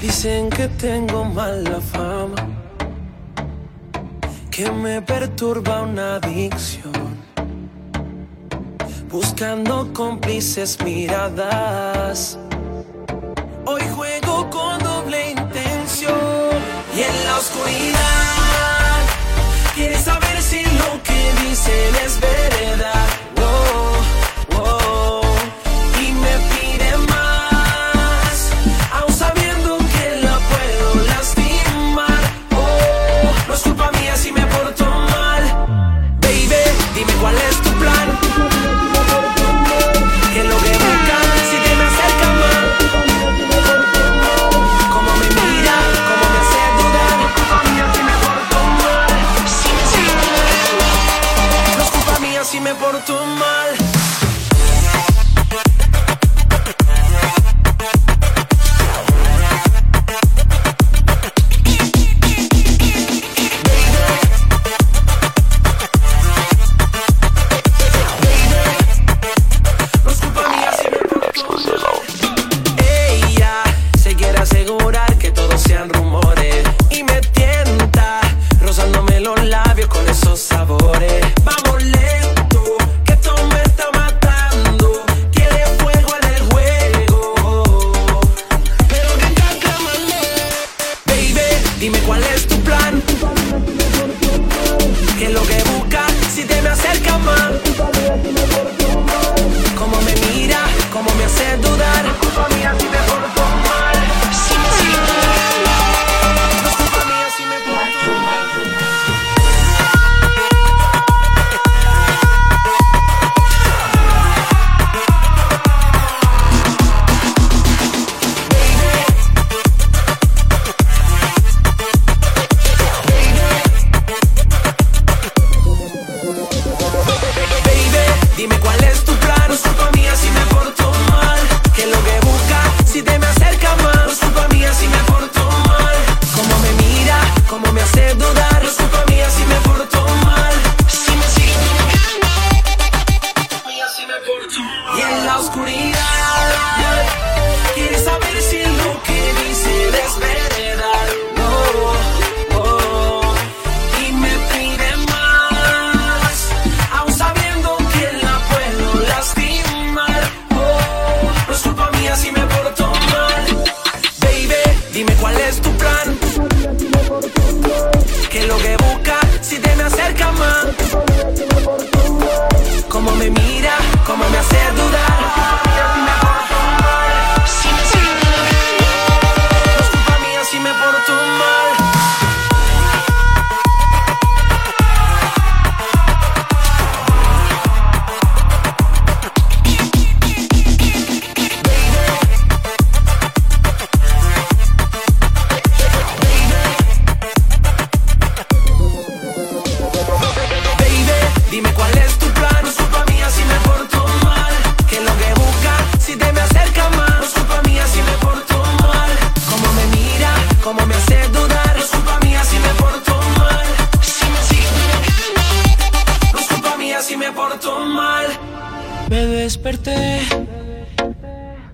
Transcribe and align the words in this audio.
Dicen 0.00 0.50
que 0.50 0.66
tengo 0.68 1.24
mala 1.24 1.80
fama, 1.80 2.34
que 4.50 4.70
me 4.72 5.00
perturba 5.00 5.82
una 5.82 6.16
adicción, 6.16 7.16
buscando 9.08 9.92
cómplices 9.92 10.78
miradas. 10.82 12.38
oscuridad. 17.40 19.00
Quieres 19.74 20.04
saber 20.04 20.42
si 20.42 20.62
lo 20.62 21.02
que 21.02 21.32
dicen 21.42 21.94
es 22.04 22.20
verdad. 22.20 23.09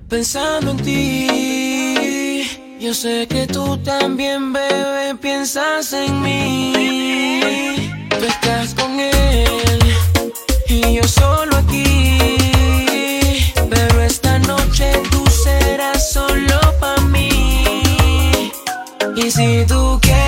pensando 0.08 0.70
en 0.72 0.76
ti. 0.78 2.42
Yo 2.80 2.92
sé 2.94 3.26
que 3.28 3.46
tú 3.46 3.76
también, 3.78 4.52
bebé, 4.52 5.14
piensas 5.20 5.92
en 5.92 6.22
mí. 6.22 6.72
Tú 8.10 8.24
estás 8.24 8.74
con 8.74 9.00
él 9.00 9.78
y 10.68 10.94
yo 10.94 11.02
solo 11.04 11.56
aquí. 11.56 12.18
Pero 13.70 14.02
esta 14.02 14.38
noche 14.40 14.92
tú 15.10 15.24
serás 15.44 16.12
solo 16.12 16.60
para 16.80 17.00
mí. 17.02 18.50
Y 19.16 19.30
si 19.30 19.64
tú 19.66 19.98
quieres. 20.00 20.25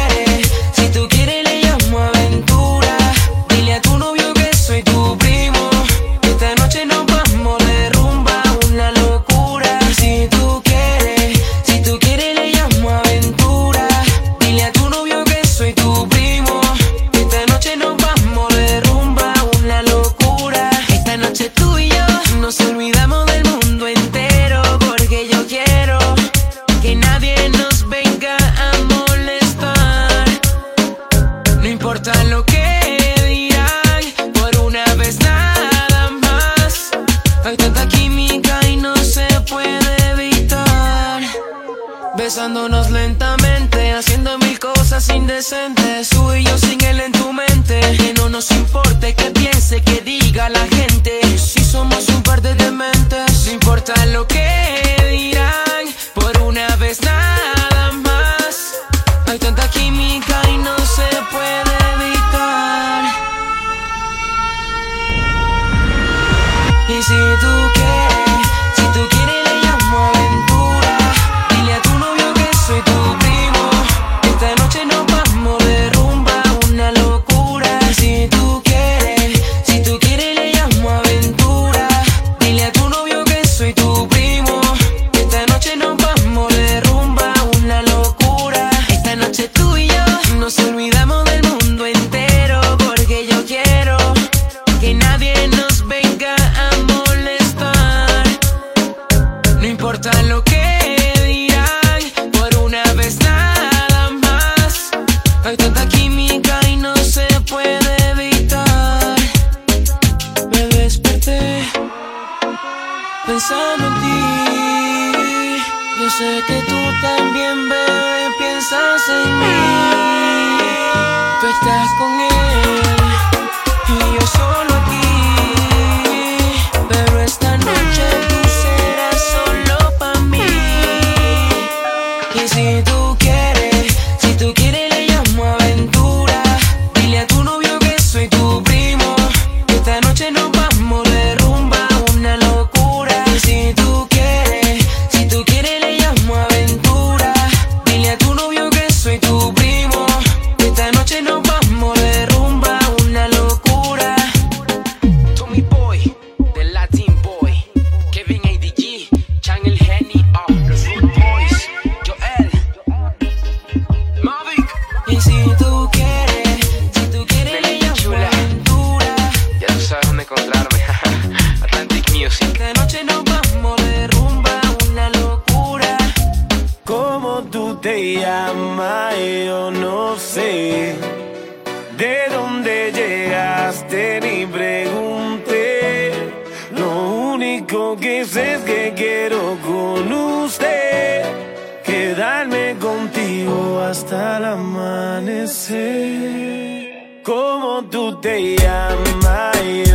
am 198.69 199.25
I? 199.25 199.88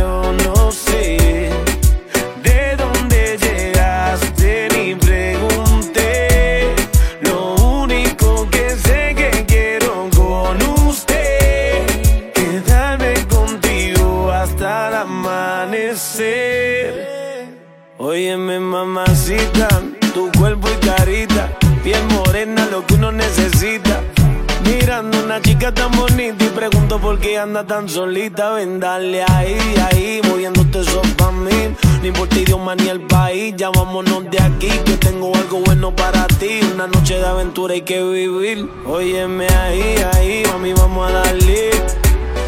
tan 25.72 25.90
bonita 25.92 26.44
y 26.44 26.48
pregunto 26.48 26.98
por 26.98 27.18
qué 27.18 27.38
anda 27.38 27.64
tan 27.64 27.88
solita. 27.88 28.50
Ven, 28.52 28.80
dale 28.80 29.22
ahí, 29.22 29.56
ahí, 29.90 30.20
moviéndote 30.28 30.80
eso 30.80 31.00
pa' 31.16 31.30
mí. 31.30 31.74
No 32.00 32.06
importa 32.06 32.38
idioma 32.38 32.74
ni 32.74 32.88
el 32.88 33.00
país, 33.00 33.54
ya 33.56 33.70
vámonos 33.70 34.30
de 34.30 34.42
aquí. 34.42 34.68
Que 34.84 34.96
tengo 34.96 35.34
algo 35.34 35.60
bueno 35.60 35.94
para 35.94 36.26
ti. 36.26 36.60
Una 36.74 36.86
noche 36.86 37.18
de 37.18 37.26
aventura 37.26 37.74
hay 37.74 37.82
que 37.82 38.02
vivir. 38.02 38.68
Óyeme 38.86 39.46
ahí, 39.46 39.94
ahí, 40.14 40.42
mí 40.60 40.72
vamos 40.74 41.08
a 41.08 41.12
darle. 41.12 41.70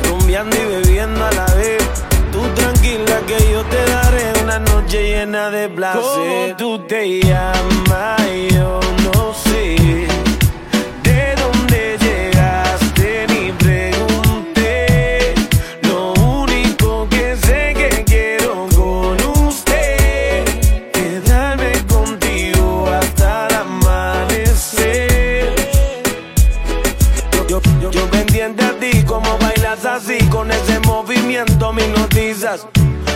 Rumbeando 0.08 0.56
y 0.56 0.66
bebiendo 0.66 1.25
a 1.25 1.32
la 1.32 1.46
vez. 1.54 1.82
Tú 2.32 2.42
tranquila 2.54 3.20
que 3.26 3.38
yo 3.52 3.62
te 3.64 3.90
daré 3.90 4.32
una 4.42 4.58
noche 4.58 5.02
llena 5.02 5.50
de 5.50 5.68
placer. 5.68 6.02
¿Cómo 6.02 6.56
tú 6.58 6.87
te 6.87 7.20
llamas? 7.20 8.16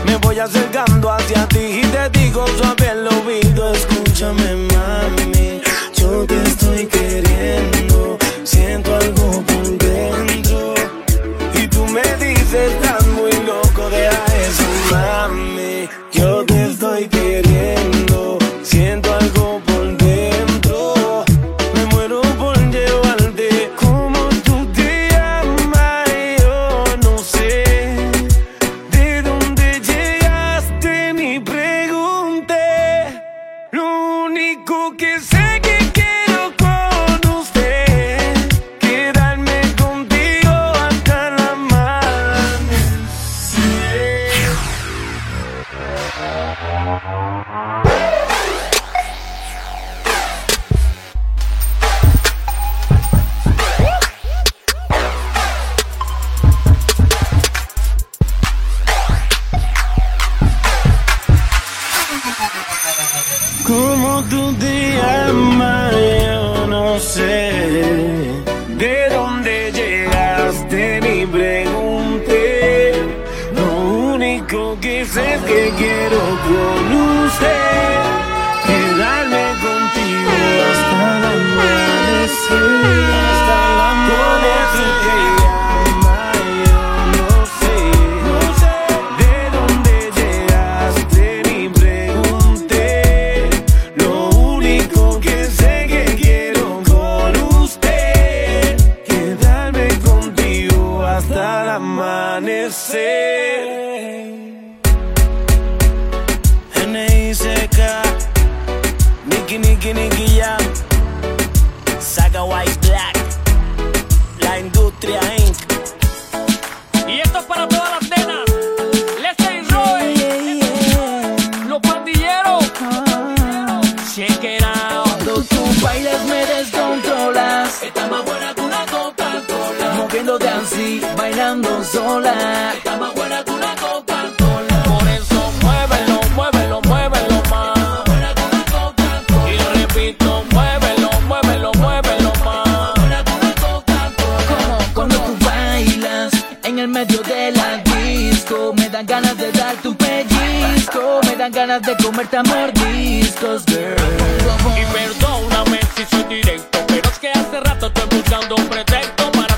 Me 0.07 0.17
voy 0.17 0.41
acercando 0.41 1.09
hacia 1.09 1.47
ti 1.47 1.61
y 1.61 1.83
te 1.83 2.19
digo 2.19 2.45
suave 2.59 2.91
el 2.91 3.07
oído. 3.07 3.73
Escúchame, 3.73 4.57
mami, 4.73 5.61
yo 5.95 6.27
te 6.27 6.43
estoy 6.43 6.87
queriendo. 6.87 8.19
Siento 8.43 8.97
algo 8.97 9.41
por 9.43 9.79
dentro. 9.79 10.75
Y 11.55 11.69
tú 11.69 11.87
me 11.87 12.03
dices, 12.17 12.73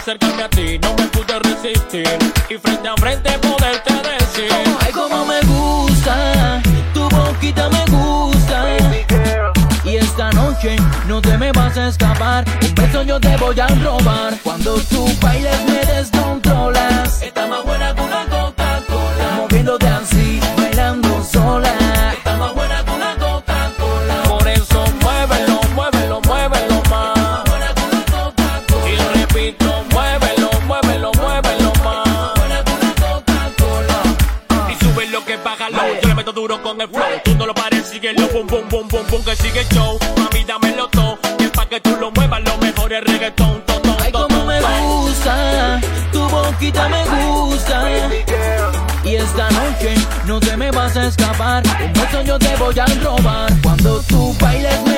acercarme 0.02 0.42
a 0.42 0.49
ti 0.49 0.78
no 0.80 0.94
me 0.94 1.06
pude 1.06 1.38
resistir. 1.38 2.18
Y 2.50 2.59
frente 2.59 2.88
a 2.88 2.94
frente 2.97 3.38
poderte 3.38 3.94
decir 3.94 4.52
ay 4.80 4.92
como 4.92 5.25
me 5.25 5.40
gusta 5.42 6.61
tu 6.92 7.09
boquita 7.09 7.68
me 7.68 7.85
gusta. 7.87 8.76
Y 9.85 9.97
esta 9.97 10.30
noche 10.32 10.76
no 11.06 11.21
te 11.21 11.38
me 11.38 11.52
vas 11.52 11.76
a 11.76 11.88
escapar 11.88 12.44
un 12.62 12.75
beso 12.75 13.02
yo 13.02 13.21
te 13.21 13.37
voy 13.37 13.59
a 13.61 13.68
robar. 13.68 14.35
Cuando 14.42 14.75
tú 14.90 15.06
bailes 15.21 15.64
me 15.66 15.85
des 15.92 16.11
que 39.24 39.36
sigue 39.36 39.64
show. 39.72 39.98
Mami, 40.16 40.44
dámelo 40.44 40.88
todo. 40.88 41.18
Y 41.38 41.44
es 41.44 41.50
pa' 41.50 41.66
que 41.66 41.80
tú 41.80 41.96
lo 42.00 42.10
muevas, 42.12 42.40
lo 42.42 42.56
mejor 42.58 42.92
es 42.92 43.04
reggaetón. 43.04 43.62
To, 43.66 43.96
Ay, 44.02 44.12
como 44.12 44.44
me 44.44 44.60
gusta, 44.60 45.80
tu 46.12 46.20
boquita 46.28 46.88
me 46.88 47.04
gusta. 47.04 47.88
Y 49.04 49.14
esta 49.16 49.50
noche 49.50 49.94
no 50.26 50.40
te 50.40 50.56
me 50.56 50.70
vas 50.70 50.96
a 50.96 51.06
escapar. 51.06 51.62
Un 51.84 51.92
beso 51.92 52.22
yo 52.22 52.38
te 52.38 52.54
voy 52.56 52.78
a 52.78 52.86
robar. 53.02 53.52
Cuando 53.62 54.00
tú 54.02 54.34
bailes, 54.40 54.91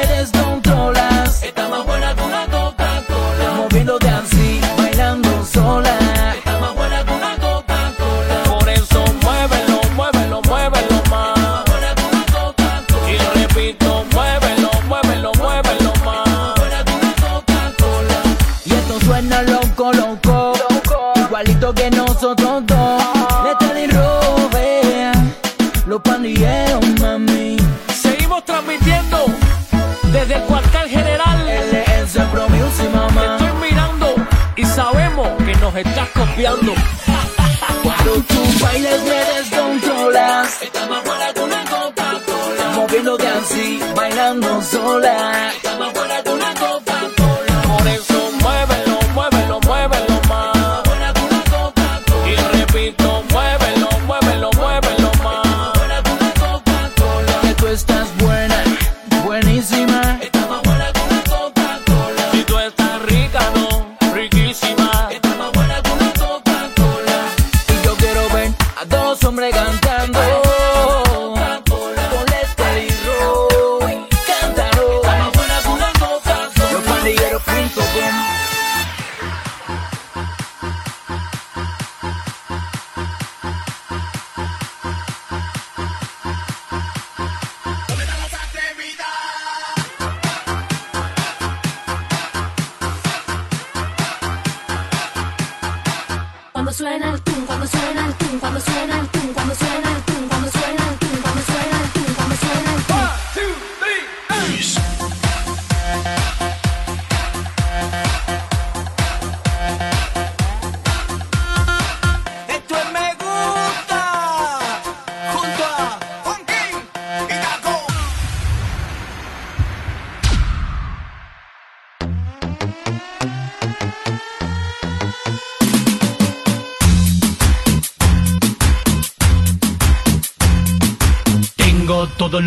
Cuando 36.47 38.13
tú 38.29 38.35
bailes 38.61 39.03
me 39.05 39.25
descontrolas. 39.35 40.63
Estamos 40.63 40.99
por 41.01 41.17
alguna 41.17 41.65
Coca-Cola. 41.65 42.69
Moviéndote 42.77 43.27
así, 43.27 43.81
bailando 43.97 44.63
sola. 44.63 45.53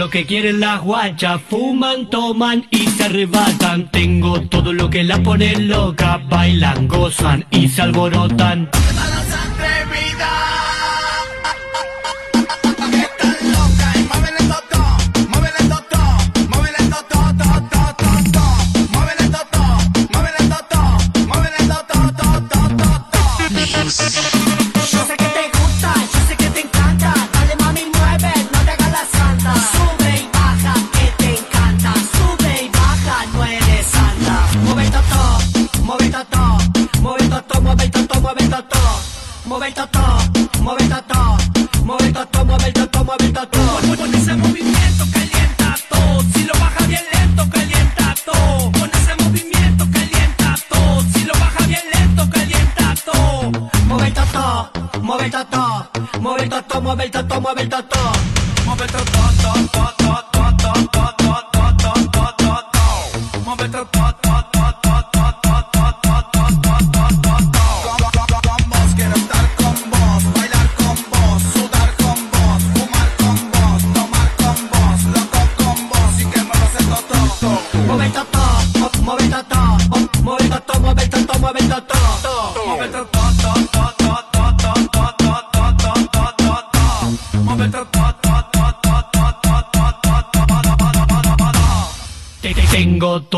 que 0.10 0.26
quieren 0.26 0.60
las 0.60 0.82
guachas, 0.82 1.42
fuman, 1.50 2.10
toman 2.10 2.66
y 2.72 2.88
se 2.88 3.06
arrebatan. 3.06 3.90
Tengo 3.92 4.42
todo 4.42 4.74
lo 4.74 4.90
que 4.90 5.04
las 5.04 5.20
pone 5.20 5.58
loca, 5.58 6.22
bailan, 6.30 6.88
gozan 6.88 7.46
y 7.52 7.68
se 7.68 7.82
alborotan. 7.82 8.70
Mueve 56.88 57.04
el 57.04 57.12
toto, 57.12 57.42
mueve 57.42 57.62
el 57.64 57.70
toto, 57.70 58.17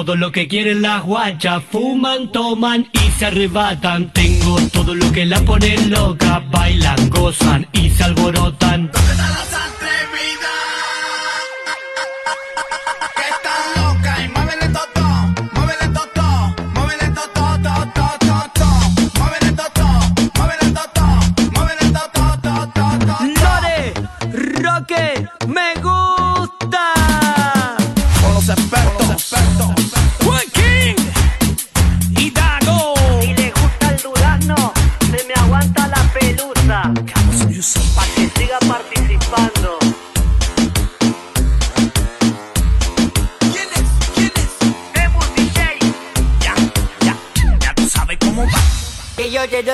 todo 0.09 0.15
lo 0.15 0.31
que 0.31 0.47
quieren 0.47 0.81
las 0.81 1.03
guachas, 1.03 1.61
fuman, 1.71 2.31
toman 2.31 2.87
y 2.93 3.11
se 3.19 3.27
arrebatan. 3.27 4.11
Tengo 4.11 4.59
todo 4.73 4.95
lo 4.95 5.11
que 5.11 5.23
la 5.23 5.39
pone 5.41 5.77
loca, 5.85 6.41
bailan, 6.49 7.11
gozan 7.11 7.67
y 7.73 7.91
se 7.91 8.05
alborotan. 8.05 8.89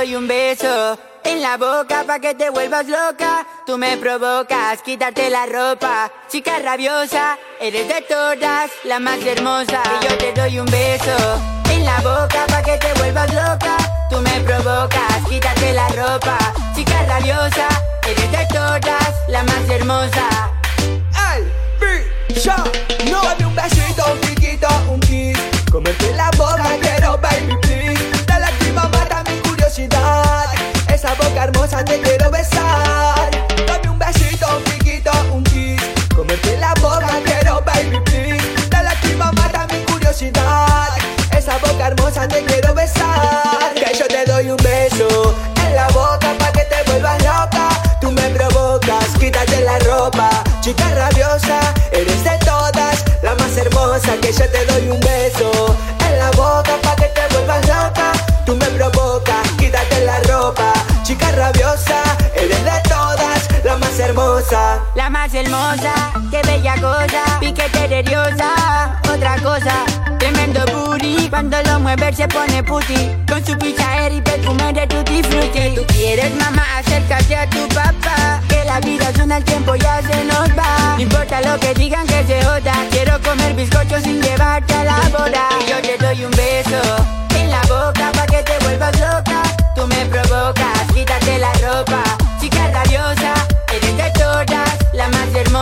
Doy 0.06 0.15
un 0.15 0.28
beso 0.28 1.00
en 1.24 1.41
la 1.41 1.58
boca 1.58 2.04
pa' 2.06 2.20
que 2.20 2.36
te 2.36 2.52
vuelvas 2.52 2.86
loca. 2.88 3.44
Tú 3.65 3.76
me 3.76 3.98
provocas, 3.98 4.84
quítate 4.84 5.32
la 5.32 5.48
ropa. 5.48 6.12
Chica 6.30 6.60
rabiosa, 6.60 7.39
eres 7.60 7.88
de 7.88 8.02
todas 8.02 8.70
la 8.84 9.00
más 9.00 9.20
hermosa. 9.26 9.82
Yo 10.08 10.15
te 10.18 10.32
doy 10.34 10.60
un 10.60 10.68
beso 10.68 11.18
en 11.72 11.86
la 11.86 11.98
boca 12.02 12.46
pa' 12.48 12.62
que 12.62 12.78
te 12.78 12.94
vuelvas 13.00 13.34
loca. 13.34 13.78
Tú 14.12 14.18
me 14.22 14.39
provocas, 14.41 15.28
quítate 15.28 15.74
la 15.74 15.88
ropa. 15.88 16.38
Chica 16.76 17.04
rabiosa, 17.08 17.68
eres 18.08 18.32
de 18.32 18.46
todas 18.54 19.10
la 19.28 19.41
más 19.44 19.70
hermosa. 19.70 20.30
Bicho, 22.30 22.54
a 31.76 31.84
take 31.84 32.08
it 32.08 32.25
más 65.26 65.34
hermosa, 65.34 65.94
qué 66.30 66.42
bella 66.46 66.76
cosa, 66.76 67.40
piquete 67.40 67.88
nerviosa, 67.88 69.00
otra 69.12 69.36
cosa, 69.38 69.86
tremendo 70.20 70.64
booty, 70.72 71.28
cuando 71.30 71.58
lo 71.64 71.80
mueve 71.80 72.14
se 72.14 72.28
pone 72.28 72.62
puti, 72.64 73.12
con 73.28 73.44
su 73.44 73.58
pizza 73.58 74.10
y 74.12 74.22
perfume 74.22 74.72
de 74.74 74.86
tutti 74.86 75.24
frutti. 75.24 75.76
Tú 75.76 75.84
quieres 75.88 76.32
mamá, 76.36 76.64
acércate 76.78 77.36
a 77.36 77.50
tu 77.50 77.68
papá, 77.70 78.40
que 78.48 78.64
la 78.66 78.80
vida 78.82 79.12
suena 79.16 79.38
el 79.38 79.44
tiempo 79.44 79.76
ya 79.76 80.00
se 80.02 80.24
nos 80.26 80.50
va. 80.50 80.96
No 80.96 81.02
importa 81.02 81.42
lo 81.42 81.60
que 81.60 81.74
digan 81.74 82.06
que 82.06 82.24
se 82.26 82.44
joda, 82.44 82.74
quiero 82.92 83.20
comer 83.22 83.56
bizcochos 83.56 84.04
sin 84.04 84.22
llevarte 84.22 84.76
a 84.76 84.84
la 84.84 85.00
boda. 85.10 85.50
Y 85.62 85.70
yo 85.72 85.82
te 85.82 85.98
doy 85.98 86.26
un 86.26 86.32
beso 86.32 86.82
en 87.36 87.50
la 87.50 87.62
boca 87.62 88.12
pa' 88.12 88.28
que 88.28 88.44
te 88.44 88.60
vuelvas 88.64 88.94
loca, 89.00 89.25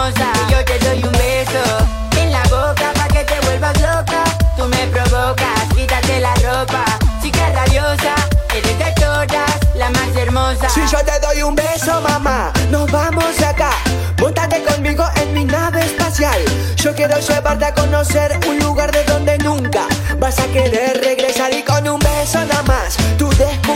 hermosa. 0.03 0.31
Yo 0.49 0.65
te 0.65 0.79
doy 0.79 1.03
un 1.03 1.11
beso 1.11 2.19
en 2.19 2.31
la 2.31 2.43
boca 2.43 2.91
pa' 2.93 3.07
que 3.07 3.23
te 3.23 3.39
vuelvas 3.41 3.79
loca. 3.79 4.23
Tú 4.57 4.65
me 4.65 4.87
provocas, 4.87 5.73
quítate 5.75 6.19
la 6.19 6.33
ropa. 6.35 6.83
Chica 7.21 7.49
rabiosa, 7.53 8.15
eres 8.53 8.77
de 8.77 8.91
todas 8.99 9.51
la 9.75 9.89
más 9.89 10.15
hermosa. 10.15 10.69
Si 10.69 10.81
yo 10.81 10.99
te 11.03 11.19
doy 11.19 11.43
un 11.43 11.55
beso, 11.55 12.01
mamá, 12.01 12.51
nos 12.69 12.91
vamos 12.91 13.41
acá. 13.41 13.71
Móntate 14.19 14.63
conmigo 14.63 15.03
en 15.15 15.33
mi 15.33 15.45
nave 15.45 15.85
espacial. 15.85 16.39
Yo 16.77 16.93
quiero 16.93 17.19
llevarte 17.19 17.65
a 17.65 17.73
conocer 17.73 18.39
un 18.47 18.59
lugar 18.59 18.91
de 18.91 19.03
donde 19.05 19.37
nunca 19.39 19.87
vas 20.19 20.39
a 20.39 20.47
querer 20.47 21.01
regresar. 21.03 21.53
Y 21.53 21.63
con 21.63 21.87
un 21.87 21.99
beso 21.99 22.39
nada 22.45 22.63
más, 22.63 22.97
tú 23.17 23.29
y 23.31 23.72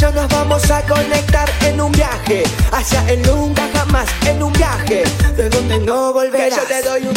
yo 0.00 0.10
nos 0.10 0.28
vamos 0.28 0.70
a 0.70 0.82
conectar 0.82 1.48
en 1.66 1.80
un 1.80 1.92
viaje 1.92 2.42
hacia 2.72 3.08
el 3.10 3.22
nunca 3.22 3.68
jamás. 3.72 4.08
En 4.26 4.42
un 4.42 4.52
viaje 4.52 5.04
de 5.36 5.48
donde 5.48 5.78
no 5.78 6.12
volverás. 6.12 6.48
Que 6.48 6.74
yo 6.74 6.80
te 6.80 6.88
doy 6.88 7.06
un 7.06 7.14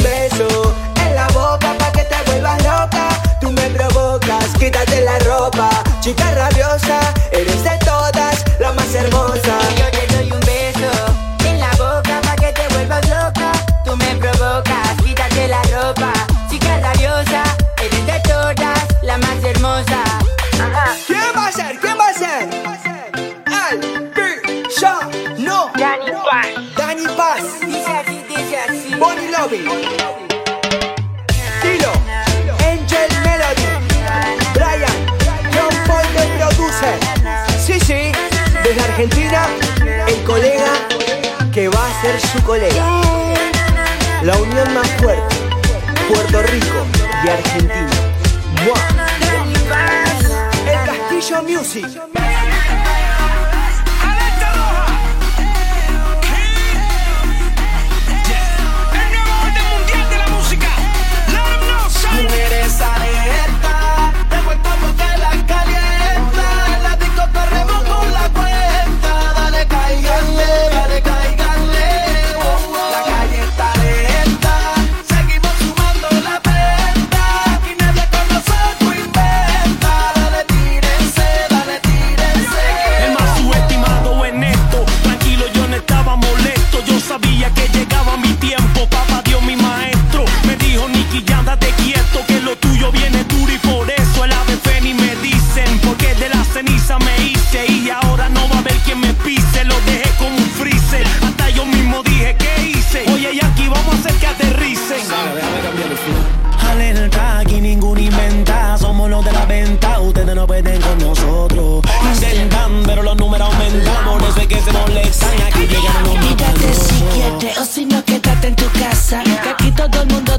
Tilo, 31.62 31.91
Angel 32.60 33.10
Melody, 33.24 33.67
Brian, 34.54 34.98
John 35.52 35.76
Paul 35.88 36.06
de 36.13 36.24
producer. 36.38 36.98
Sí, 37.60 37.80
sí, 37.80 38.12
desde 38.63 38.82
Argentina, 38.84 39.48
el 40.08 40.24
colega 40.24 40.74
que 41.52 41.70
va 41.70 41.88
a 41.88 42.02
ser 42.02 42.20
su 42.22 42.43
colega. 42.43 43.02
La 44.22 44.38
unión 44.38 44.74
más 44.76 44.88
fuerte, 45.02 45.36
Puerto 46.08 46.43
Rico 46.43 46.86
y 47.26 47.30
Argentina. 47.30 47.89
¡Mua! 48.63 48.80
El 50.67 50.80
Castillo 50.86 51.43
Music. 51.43 52.27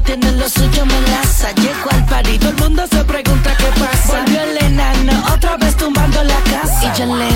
tiene 0.09 0.31
lo 0.31 0.49
suyo, 0.49 0.85
me 0.85 0.97
enlaza. 0.97 1.51
Llego 1.51 1.89
al 1.91 2.05
party, 2.05 2.39
todo 2.39 2.49
el 2.49 2.55
mundo 2.57 2.83
se 2.89 3.03
pregunta 3.03 3.55
qué 3.57 3.79
pasa. 3.79 4.21
Volvió 4.21 4.41
el 4.41 4.57
enano, 4.57 5.23
otra 5.33 5.57
vez 5.57 5.75
tumbando 5.77 6.23
la 6.23 6.39
casa. 6.51 6.81
Y 6.83 6.99
yo 6.99 7.15
le 7.15 7.28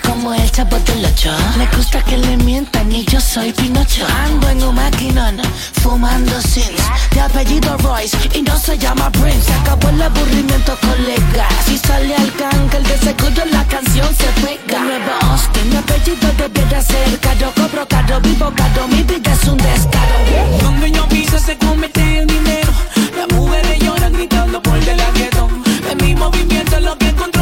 como 0.00 0.32
el 0.32 0.50
chapo 0.50 0.78
del 0.78 1.04
ocho. 1.04 1.30
Le 1.58 1.66
gusta 1.76 2.02
que 2.02 2.16
le 2.16 2.36
mientan 2.38 2.90
y 2.90 3.04
yo 3.04 3.20
soy 3.20 3.52
Pinocho. 3.52 4.06
Ando 4.24 4.48
en 4.48 4.62
un 4.62 4.74
maquinón, 4.74 5.38
fumando 5.82 6.40
sins 6.40 6.80
De 7.10 7.20
apellido 7.20 7.76
Royce 7.76 8.16
y 8.34 8.40
no 8.40 8.56
se 8.58 8.78
llama 8.78 9.10
Prince. 9.10 9.42
Se 9.42 9.52
acabó 9.52 9.90
el 9.90 10.00
aburrimiento, 10.00 10.78
colega. 10.80 11.46
Si 11.66 11.76
sale 11.76 12.16
al 12.16 12.32
cángel 12.34 12.82
de 12.84 12.98
seguro 12.98 13.44
la 13.50 13.64
canción 13.66 14.08
se 14.16 14.28
pega. 14.40 14.80
De 14.80 14.80
nuevo 14.80 15.12
Austin, 15.30 15.68
mi 15.68 15.76
apellido 15.76 16.28
debiera 16.38 16.80
ser 16.80 17.20
caro. 17.20 17.52
Cobro 17.54 17.86
caro, 17.86 18.20
vivo 18.22 18.50
caro, 18.56 18.88
mi 18.88 19.02
vida 19.02 19.32
es 19.32 19.44
un 19.46 19.58
descaro. 19.58 20.16
Donde 20.62 20.90
yo 20.90 21.06
piso 21.08 21.38
se 21.38 21.58
comete 21.58 22.20
el 22.20 22.26
dinero. 22.26 22.72
Las 23.14 23.28
mujeres 23.36 23.78
lloran 23.78 24.12
gritando 24.14 24.62
por 24.62 24.80
del 24.80 25.00
gueto 25.14 25.48
De 25.86 25.96
mi 25.96 26.14
movimiento 26.14 26.80
lo 26.80 26.96
que 26.96 27.08
encontró. 27.08 27.41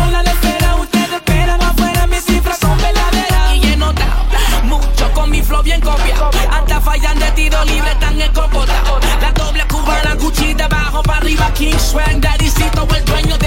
tiro 7.40 7.64
libre 7.64 7.94
tan 7.98 8.20
escopota. 8.20 8.74
La 9.20 9.32
doble 9.32 9.64
cubana, 9.66 10.14
Gucci 10.14 10.52
de 10.54 10.62
abajo 10.62 11.02
para 11.02 11.18
arriba, 11.18 11.50
King 11.54 11.78
Swag, 11.78 12.20
Daddycito, 12.20 12.86
el 12.94 13.04
dueño 13.04 13.39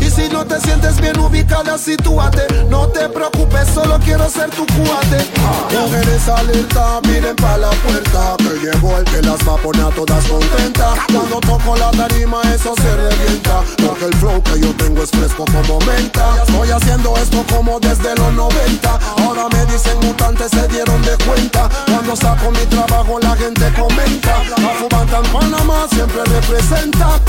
Y 0.00 0.08
si 0.08 0.26
no 0.30 0.42
te 0.46 0.58
sientes 0.58 0.98
bien 0.98 1.18
ubicada, 1.18 1.76
sitúate. 1.76 2.46
No 2.70 2.88
te 2.88 3.10
preocupes, 3.10 3.68
solo 3.74 3.98
quiero 3.98 4.26
ser 4.30 4.48
tu 4.48 4.64
cuate. 4.66 5.26
Mujeres 5.70 6.26
alerta, 6.28 6.98
miren 7.06 7.36
pa' 7.36 7.58
la 7.58 7.68
puerta. 7.70 8.36
Que 8.38 8.58
llegó 8.58 8.96
el 8.96 9.04
que 9.04 9.20
las 9.20 9.38
va 9.46 9.52
a 9.52 9.56
poner 9.58 9.84
a 9.84 9.90
todas 9.90 10.24
contentas. 10.24 10.98
Cuando 11.12 11.40
toco 11.40 11.76
la 11.76 11.90
tarima, 11.90 12.40
eso 12.54 12.74
se 12.74 12.96
revienta. 12.96 13.60
Porque 13.86 14.06
el 14.06 14.14
flow 14.14 14.42
que 14.44 14.60
yo 14.60 14.74
tengo 14.76 15.02
es 15.02 15.10
fresco 15.10 15.44
como 15.44 15.78
menta. 15.80 16.42
Estoy 16.46 16.70
haciendo 16.70 17.14
esto 17.18 17.44
como 17.52 17.78
desde 17.80 18.14
los 18.16 18.32
90. 18.32 18.98
Ahora 19.18 19.46
me 19.52 19.66
dicen 19.66 19.98
mutantes, 20.00 20.50
se 20.52 20.68
dieron 20.68 21.02
de 21.02 21.18
cuenta. 21.26 21.68
Cuando 21.84 22.16
saco 22.16 22.50
mi 22.50 22.64
trabajo, 22.64 23.18
la 23.20 23.36
gente 23.36 23.70
comenta. 23.78 24.42
La 24.56 24.70
Fubata 24.80 25.18
en 25.18 25.32
Panamá 25.32 25.86
siempre 25.90 26.24
representa. 26.24 27.20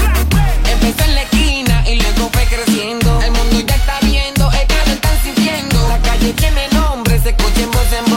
Empezó 0.65 1.03
en 1.03 1.15
la 1.15 1.23
fue 2.29 2.45
pues 2.47 2.63
creciendo. 2.63 3.21
El 3.21 3.31
mundo 3.31 3.59
ya 3.67 3.75
está 3.75 3.99
viendo, 4.01 4.51
el 4.51 4.67
calor 4.67 4.87
están 4.87 5.23
sintiendo. 5.23 5.87
La 5.87 5.99
calle 6.01 6.33
tiene 6.33 6.67
nombre, 6.69 7.19
se 7.19 7.29
escucha 7.29 7.61
en 7.61 7.71
voz 7.71 7.91
de 7.91 7.97
en 7.97 8.12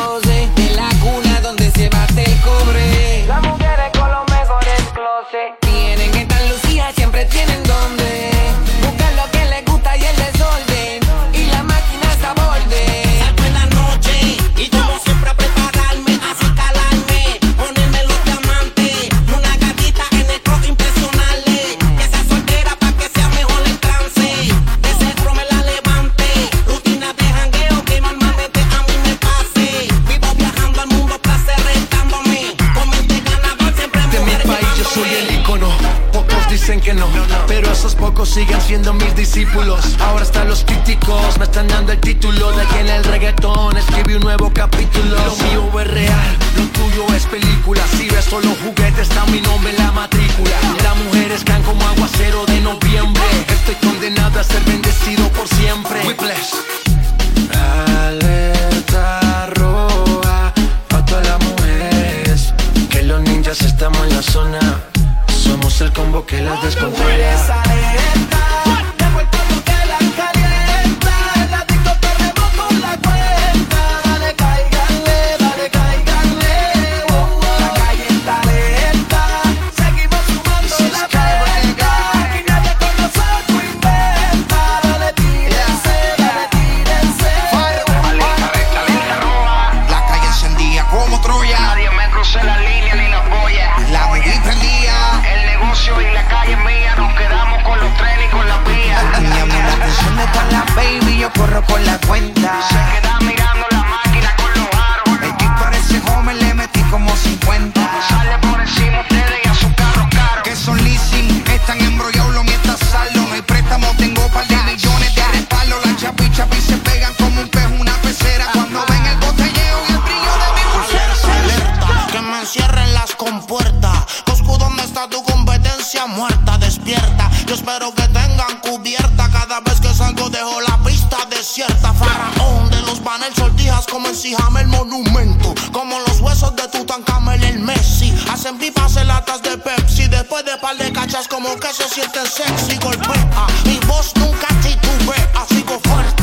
como 133.90 134.09
ensijame 134.09 134.61
el 134.62 134.69
monumento. 134.69 135.55
Como 135.73 135.99
los 136.01 136.21
huesos 136.21 136.55
de 136.57 136.69
Tutankamel 136.69 137.42
el 137.45 137.59
Messi. 137.59 138.12
Hacen 138.31 138.59
pipas 138.59 138.97
en 138.97 139.09
latas 139.09 139.42
de 139.42 139.57
Pepsi. 139.59 140.09
Después 140.09 140.45
de 140.45 140.57
par 140.59 140.77
de 140.77 140.92
cachas 140.92 141.29
como 141.29 141.55
que 141.57 141.69
se 141.73 141.88
sienten 141.88 142.27
sexy. 142.27 142.77
Golpea, 142.79 143.47
mi 143.64 143.79
voz 143.87 144.12
nunca 144.16 144.49
titubea. 144.62 145.47
Sigo 145.49 145.79
fuerte 145.81 146.15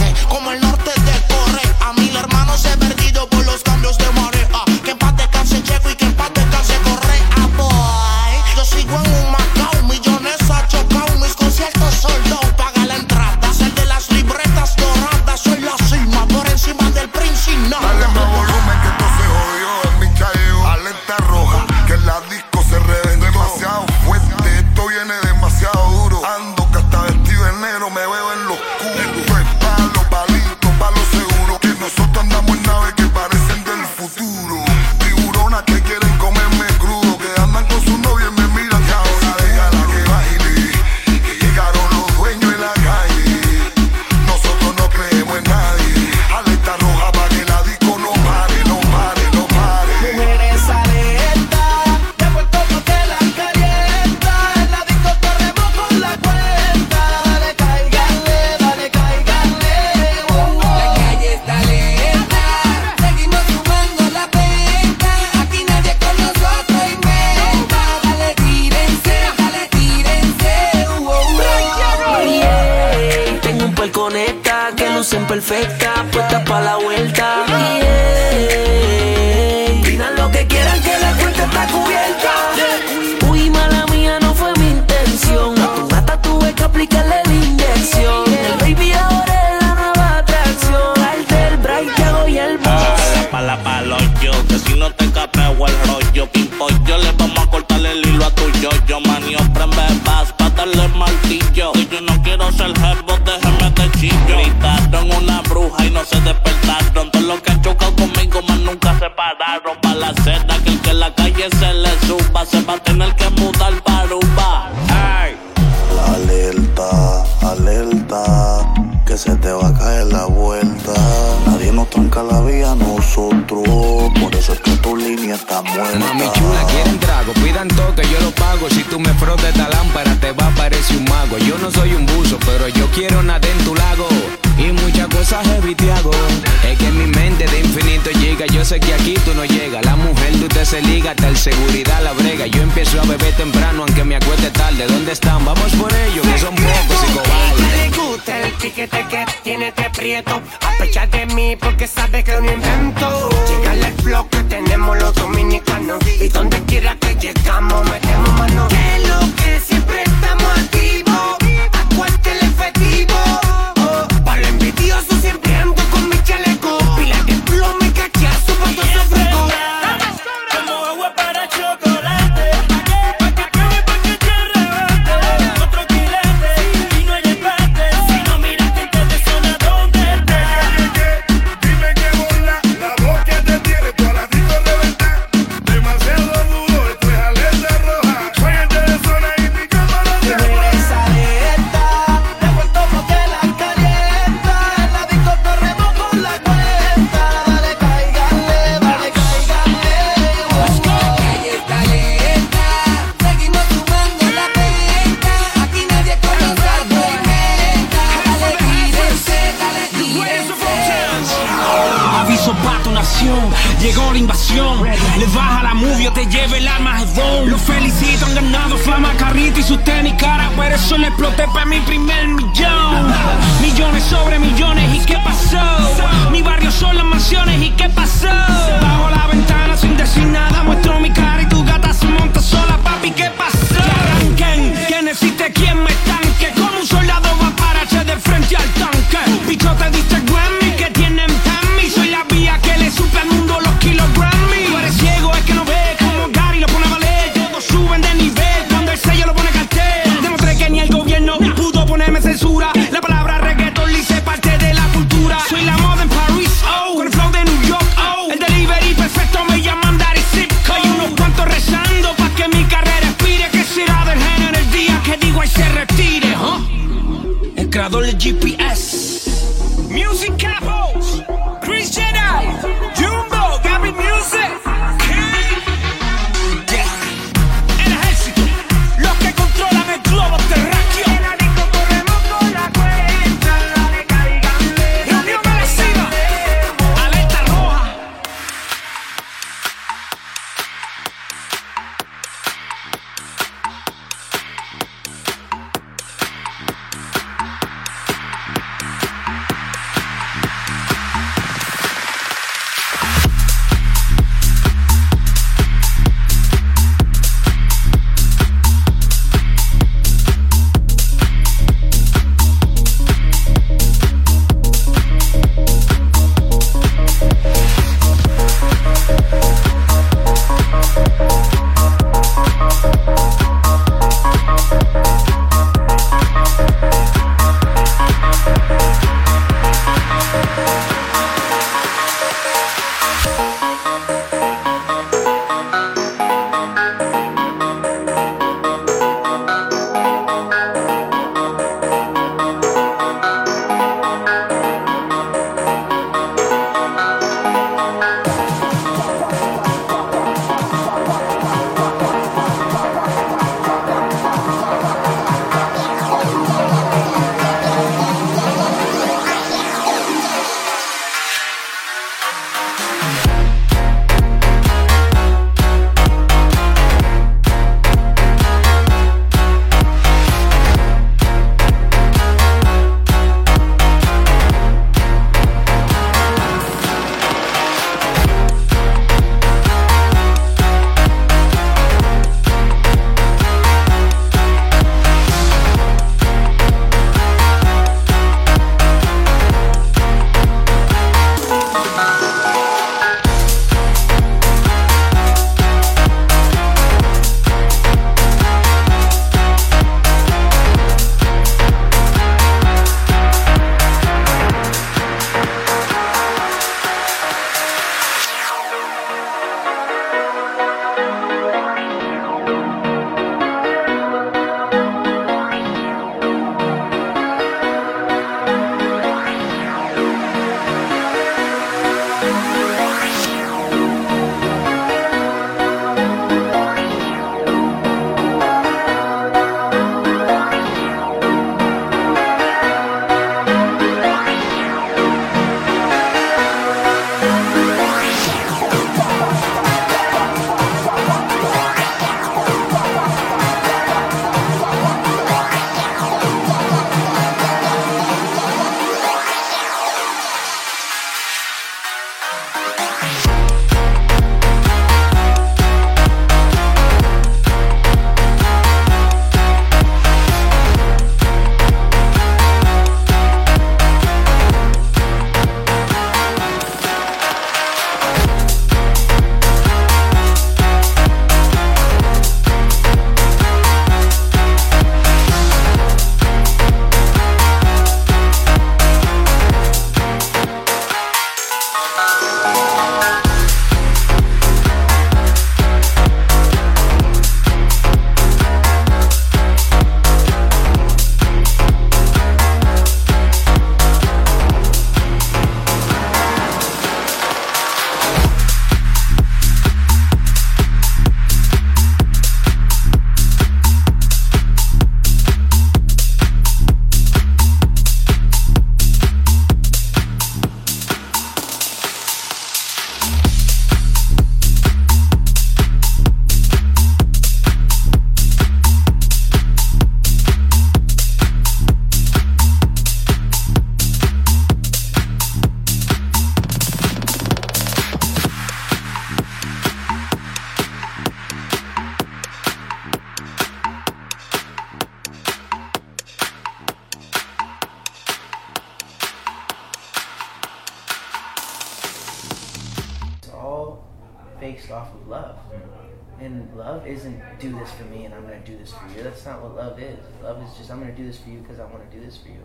love 549.56 549.80
is. 549.80 549.98
Love 550.22 550.42
is 550.44 550.58
just 550.58 550.72
I'm 550.72 550.80
gonna 550.80 550.92
do 550.96 551.06
this 551.06 551.20
for 551.20 551.30
you 551.30 551.40
because 551.40 551.60
I 551.60 551.66
want 551.66 551.90
to 551.90 551.98
do 551.98 552.04
this 552.04 552.18
for 552.18 552.30
you. 552.30 552.44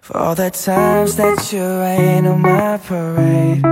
For 0.00 0.16
all 0.16 0.34
the 0.34 0.50
times 0.50 1.16
that 1.16 1.52
you 1.52 1.62
rain 1.62 2.26
on 2.26 2.40
my 2.40 2.78
parade, 2.78 3.64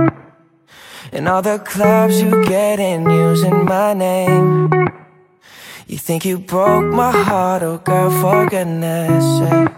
and 1.11 1.27
all 1.27 1.41
the 1.41 1.59
clubs 1.59 2.21
you 2.21 2.45
get 2.45 2.79
in 2.79 3.09
using 3.09 3.65
my 3.65 3.93
name. 3.93 4.69
You 5.87 5.97
think 5.97 6.25
you 6.25 6.37
broke 6.37 6.85
my 6.85 7.11
heart, 7.11 7.63
oh 7.63 7.77
girl, 7.77 8.11
for 8.21 8.45
goodness 8.47 9.23
sake. 9.39 9.69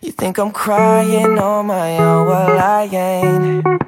You 0.00 0.12
think 0.12 0.38
I'm 0.38 0.52
crying 0.52 1.38
on 1.38 1.66
my 1.66 1.98
own, 1.98 2.26
well 2.28 2.58
I 2.58 2.84
ain't. 2.84 3.87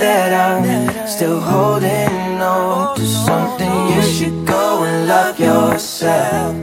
that 0.00 0.32
I'm 0.32 1.06
still 1.06 1.38
holding 1.40 2.40
on 2.40 2.96
to 2.96 3.06
something, 3.06 3.76
you 3.94 4.02
should 4.02 4.46
go 4.46 4.82
and 4.84 5.06
love 5.06 5.38
yourself. 5.38 6.56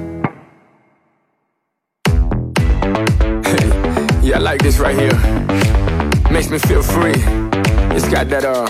Yeah, 4.28 4.40
I 4.40 4.40
like 4.40 4.62
this 4.62 4.78
right 4.78 4.98
here. 4.98 5.16
Makes 6.30 6.50
me 6.50 6.60
feel 6.60 6.84
free. 6.84 7.16
It's 7.96 8.10
got 8.10 8.28
that, 8.28 8.44
uh, 8.44 8.68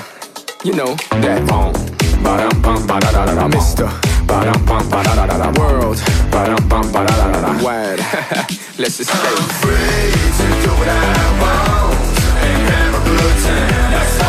you 0.63 0.73
know, 0.75 0.93
that 1.25 1.41
boom. 1.49 1.73
Ba-dum 2.21 2.61
bum 2.61 2.85
ba 2.85 2.99
da 2.99 3.11
da 3.11 3.25
da 3.25 3.33
da 3.33 3.47
Mister 3.47 3.89
Ba-dum 4.27 4.65
bum 4.65 4.87
ba 4.89 5.01
da 5.03 5.15
da 5.15 5.25
da 5.25 5.37
da 5.37 5.49
World 5.59 5.97
Ba-dum 6.31 6.67
bum 6.69 6.91
ba 6.91 7.05
da 7.07 7.13
da 7.21 7.27
da 7.31 7.39
da 7.41 7.63
Wide 7.63 7.99
Let's 8.81 8.97
just 8.97 9.09
stay 9.09 9.37
free 9.61 10.13
to 10.37 10.45
do 10.61 10.71
what 10.77 10.89
I 10.89 11.01
want 11.41 11.97
and 12.45 12.61
have 12.69 12.93
a 12.93 13.01
good 13.09 13.35
time. 13.45 14.26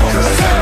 'Cause 0.00 0.59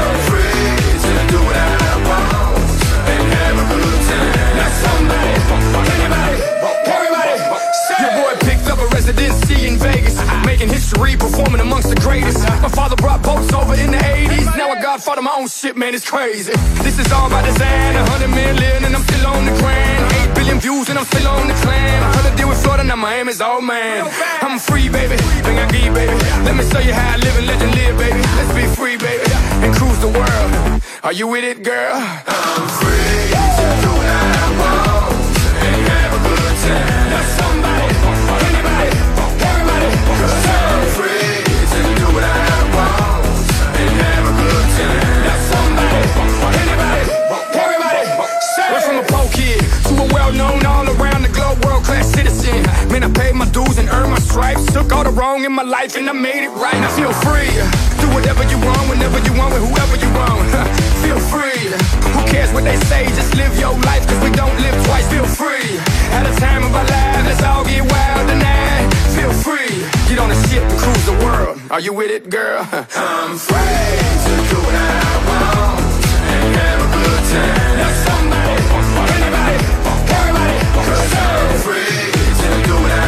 my 15.28 15.36
own 15.36 15.48
shit, 15.48 15.76
man, 15.76 15.94
it's 15.94 16.08
crazy. 16.08 16.52
This 16.86 16.98
is 16.98 17.12
all 17.12 17.28
by 17.28 17.42
design. 17.42 17.96
A 17.96 18.04
hundred 18.10 18.30
million 18.30 18.84
and 18.84 18.94
I'm 18.96 19.02
still 19.02 19.26
on 19.26 19.44
the 19.44 19.52
grind. 19.60 20.02
Eight 20.18 20.34
billion 20.34 20.58
views 20.58 20.88
and 20.88 20.98
I'm 20.98 21.04
still 21.04 21.28
on 21.28 21.46
the 21.48 21.54
climb. 21.64 22.02
I'm 22.04 22.12
trying 22.14 22.30
to 22.30 22.36
deal 22.38 22.48
with 22.48 22.60
Florida, 22.62 22.84
now 22.84 22.96
Miami's 22.96 23.40
all 23.40 23.60
man. 23.60 24.08
I'm 24.40 24.58
free, 24.58 24.88
baby. 24.88 25.16
Thing 25.44 25.58
I 25.58 25.66
give 25.70 25.92
baby. 25.92 26.16
Let 26.46 26.54
me 26.56 26.64
show 26.70 26.80
you 26.80 26.94
how 26.94 27.14
I 27.14 27.16
live 27.16 27.36
and 27.36 27.46
let 27.46 27.58
you 27.60 27.70
live, 27.80 27.94
baby. 27.98 28.20
Let's 28.38 28.54
be 28.54 28.64
free, 28.78 28.96
baby. 28.96 29.30
And 29.64 29.74
cruise 29.74 30.00
the 30.00 30.12
world. 30.18 30.50
Are 31.02 31.12
you 31.12 31.26
with 31.26 31.44
it, 31.44 31.62
girl? 31.62 31.92
I'm 31.94 32.68
free 32.80 33.97
stripes. 54.38 54.72
Took 54.72 54.92
all 54.92 55.04
the 55.04 55.10
wrong 55.10 55.44
in 55.44 55.52
my 55.52 55.62
life 55.62 55.96
and 55.96 56.08
I 56.08 56.12
made 56.12 56.44
it 56.46 56.52
right. 56.62 56.80
I 56.88 56.90
feel 56.94 57.12
free. 57.26 57.50
Do 58.00 58.06
whatever 58.14 58.42
you 58.46 58.58
want, 58.62 58.84
whenever 58.88 59.18
you 59.26 59.32
want, 59.34 59.50
with 59.54 59.64
whoever 59.66 59.96
you 59.98 60.10
want. 60.14 60.46
feel 61.02 61.18
free. 61.32 61.62
Who 62.14 62.22
cares 62.30 62.52
what 62.54 62.64
they 62.64 62.78
say? 62.90 63.06
Just 63.18 63.34
live 63.34 63.52
your 63.58 63.74
life, 63.90 64.06
cause 64.06 64.20
we 64.22 64.30
don't 64.30 64.56
live 64.64 64.76
twice. 64.86 65.06
Feel 65.10 65.26
free. 65.26 65.70
At 66.14 66.24
a 66.30 66.34
time 66.38 66.62
of 66.62 66.72
our 66.74 66.86
lives, 66.86 67.24
let's 67.28 67.42
all 67.42 67.64
get 67.64 67.82
wild 67.82 68.24
tonight. 68.30 68.86
Feel 69.16 69.32
free. 69.46 69.74
Get 70.08 70.18
on 70.22 70.30
a 70.30 70.38
ship 70.46 70.62
and 70.62 70.78
cruise 70.78 71.06
the 71.10 71.18
world. 71.24 71.58
Are 71.70 71.80
you 71.80 71.92
with 71.92 72.10
it, 72.10 72.30
girl? 72.30 72.62
I'm 72.72 73.34
free 73.36 73.82
to 74.24 74.32
do 74.50 74.58
what 74.66 74.76
I 74.78 75.10
want 75.28 75.80
and 76.32 76.54
have 76.62 76.80
a 76.86 76.88
good 76.96 77.22
time. 77.34 77.74
Now 77.80 77.92
somebody, 78.06 78.54
anybody, 79.18 79.58
everybody, 80.18 80.58
cause 80.86 81.12
I'm 81.26 81.50
free 81.66 81.98
to 82.40 82.48
do 82.68 82.74
what 82.82 82.92
I 82.92 83.00
want. 83.00 83.07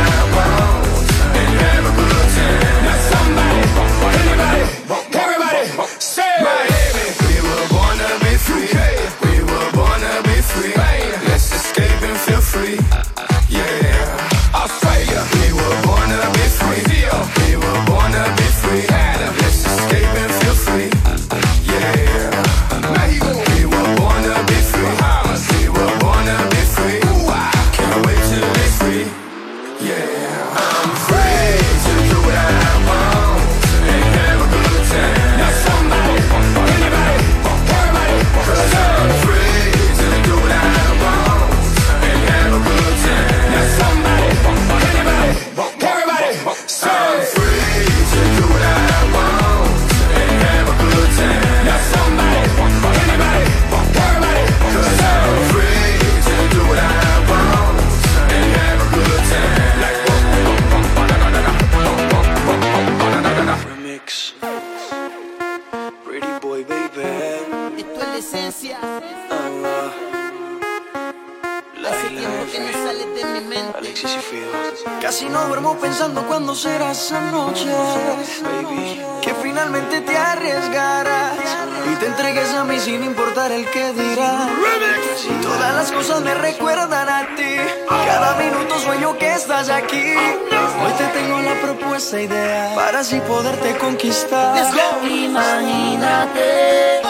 Hoy 89.93 90.93
te 90.99 91.05
tengo 91.19 91.41
la 91.41 91.55
propuesta 91.61 92.21
ideal 92.21 92.75
para 92.77 93.01
así 93.01 93.21
poderte 93.21 93.77
conquistar. 93.79 94.57
Imagínate 95.05 97.01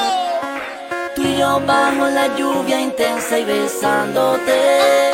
tú 1.14 1.22
y 1.22 1.36
yo 1.36 1.60
bajo 1.66 2.06
la 2.06 2.34
lluvia 2.36 2.80
intensa 2.80 3.38
y 3.38 3.44
besándote. 3.44 5.10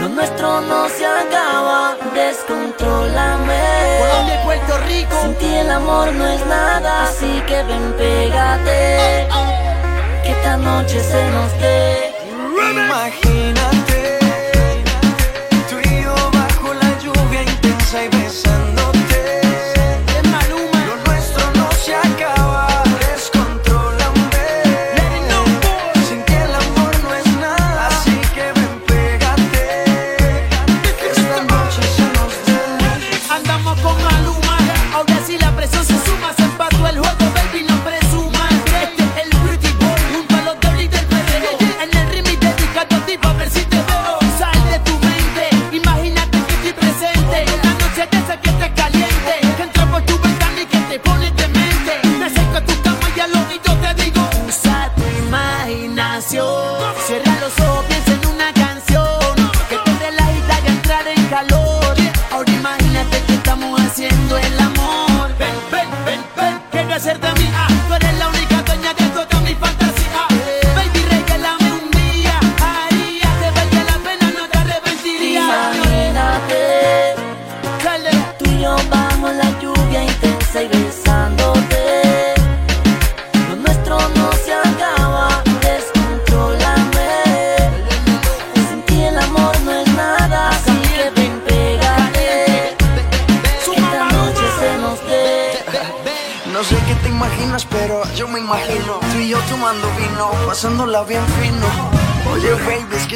Lo 0.00 0.08
nuestro 0.10 0.60
no 0.60 0.88
se 0.90 1.06
acaba, 1.06 1.96
descontrolame. 2.14 3.98
Colombia 4.00 4.40
y 4.40 4.44
Puerto 4.44 4.78
Rico. 4.86 5.22
Sin 5.22 5.34
ti 5.36 5.54
el 5.54 5.70
amor 5.70 6.12
no 6.12 6.26
es 6.26 6.44
nada, 6.46 7.04
así 7.04 7.42
que 7.46 7.62
ven, 7.62 7.94
pégate. 7.96 9.26
Oh, 9.32 9.38
oh. 9.38 10.22
Que 10.22 10.32
esta 10.32 10.56
noche 10.58 11.00
se 11.00 11.30
nos 11.30 11.52
dé. 11.60 12.15
estoy. 18.04 18.65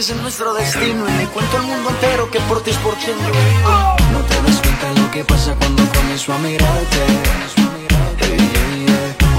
que 0.06 0.12
es 0.12 0.16
nuestro 0.22 0.54
destino 0.54 1.06
y 1.06 1.12
le 1.18 1.26
cuento 1.26 1.58
al 1.58 1.64
mundo 1.64 1.90
entero 1.90 2.30
que 2.30 2.40
por 2.48 2.62
ti 2.62 2.70
es 2.70 2.76
por 2.78 2.94
quien 2.94 3.18
yo 3.18 3.26
vivo. 3.26 3.96
No 4.12 4.20
te 4.20 4.34
das 4.40 4.58
cuenta 4.62 4.98
lo 4.98 5.10
que 5.10 5.24
pasa 5.24 5.54
cuando 5.56 5.82
comienzo 5.92 6.32
a 6.32 6.38
mirarte. 6.38 7.00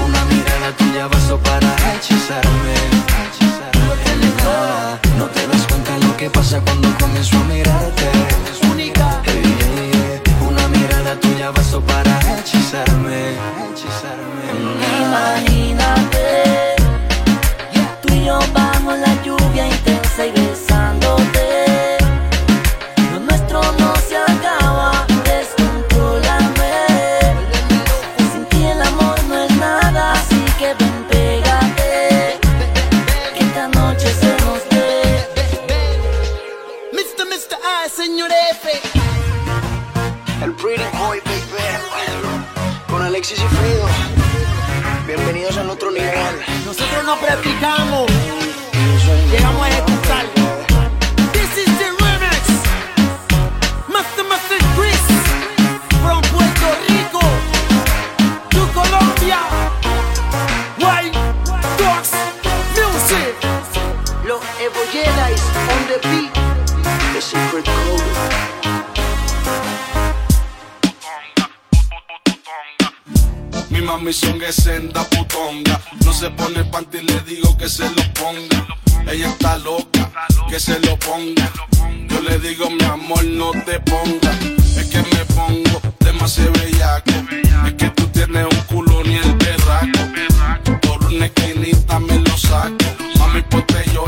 Una 0.06 0.24
mirada 0.26 0.76
tuya 0.76 1.08
bastó 1.08 1.36
para 1.38 1.66
hechizarme. 1.94 2.74
No 5.18 5.26
te 5.26 5.46
das 5.48 5.66
cuenta 5.66 5.98
lo 5.98 6.16
que 6.16 6.30
pasa 6.30 6.60
cuando 6.60 6.96
comienzo 6.96 7.36
a 7.38 7.44
mirarte. 7.44 8.08
Una 10.48 10.68
mirada 10.68 11.18
tuya 11.18 11.50
bastó 11.50 11.80
para 11.80 12.20
hechizarme. 12.38 13.34
Hechizarme. 13.72 14.44
Imagínate 15.06 16.11
secret 67.32 67.64
code. 67.64 68.02
Mi 73.70 73.80
mami 73.80 74.12
son 74.12 74.42
es 74.42 74.56
senda 74.56 75.02
putonga. 75.04 75.80
No 76.04 76.12
se 76.12 76.30
pone 76.30 76.58
el 76.58 76.68
panty, 76.68 77.00
le 77.00 77.20
digo 77.20 77.56
que 77.56 77.68
se 77.68 77.88
lo 77.88 78.04
ponga. 78.20 78.58
Ella 79.10 79.28
está 79.28 79.56
loca, 79.58 80.10
que 80.50 80.60
se 80.60 80.78
lo 80.80 80.98
ponga. 80.98 81.50
Yo 82.10 82.20
le 82.20 82.38
digo, 82.38 82.68
mi 82.70 82.84
amor, 82.84 83.24
no 83.24 83.50
te 83.66 83.80
ponga. 83.80 84.32
Es 84.80 84.86
que 84.92 85.00
me 85.12 85.24
pongo 85.36 85.80
demasiado 86.00 86.52
bellaco. 86.52 87.16
Es 87.66 87.74
que 87.74 87.88
tú 87.96 88.06
tienes 88.08 88.44
un 88.44 88.60
culo 88.70 89.02
ni 89.04 89.16
el 89.16 89.34
berraco. 89.36 90.02
Por 90.82 91.06
una 91.06 91.26
esquinita 91.26 91.98
me 91.98 92.18
lo 92.18 92.36
saco. 92.36 92.86
Mami, 93.18 93.40
ponte 93.42 93.84
yo 93.94 94.04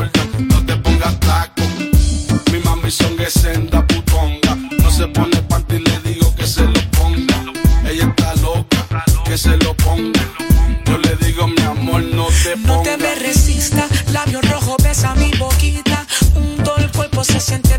Misión 2.84 3.18
es 3.18 3.32
senda 3.32 3.86
putonga. 3.86 4.56
No 4.82 4.90
se 4.90 5.06
pone 5.06 5.40
panty, 5.48 5.78
le 5.78 5.98
digo 6.00 6.34
que 6.34 6.46
se 6.46 6.64
lo 6.64 6.90
ponga. 6.90 7.42
Ella 7.88 8.12
está 8.14 8.34
loca, 8.42 9.04
que 9.24 9.38
se 9.38 9.56
lo 9.56 9.74
ponga. 9.74 10.20
Yo 10.84 10.98
le 10.98 11.16
digo, 11.16 11.48
mi 11.48 11.62
amor, 11.62 12.02
no 12.02 12.26
te 12.26 12.58
ponga. 12.58 12.76
No 12.76 12.82
te 12.82 12.98
me 12.98 13.14
resista, 13.14 13.88
labio 14.12 14.42
rojo 14.42 14.76
besa 14.82 15.14
mi 15.14 15.30
boquita. 15.38 16.06
Un 16.34 16.62
todo 16.62 16.76
el 16.76 16.92
cuerpo 16.92 17.24
se 17.24 17.40
siente 17.40 17.78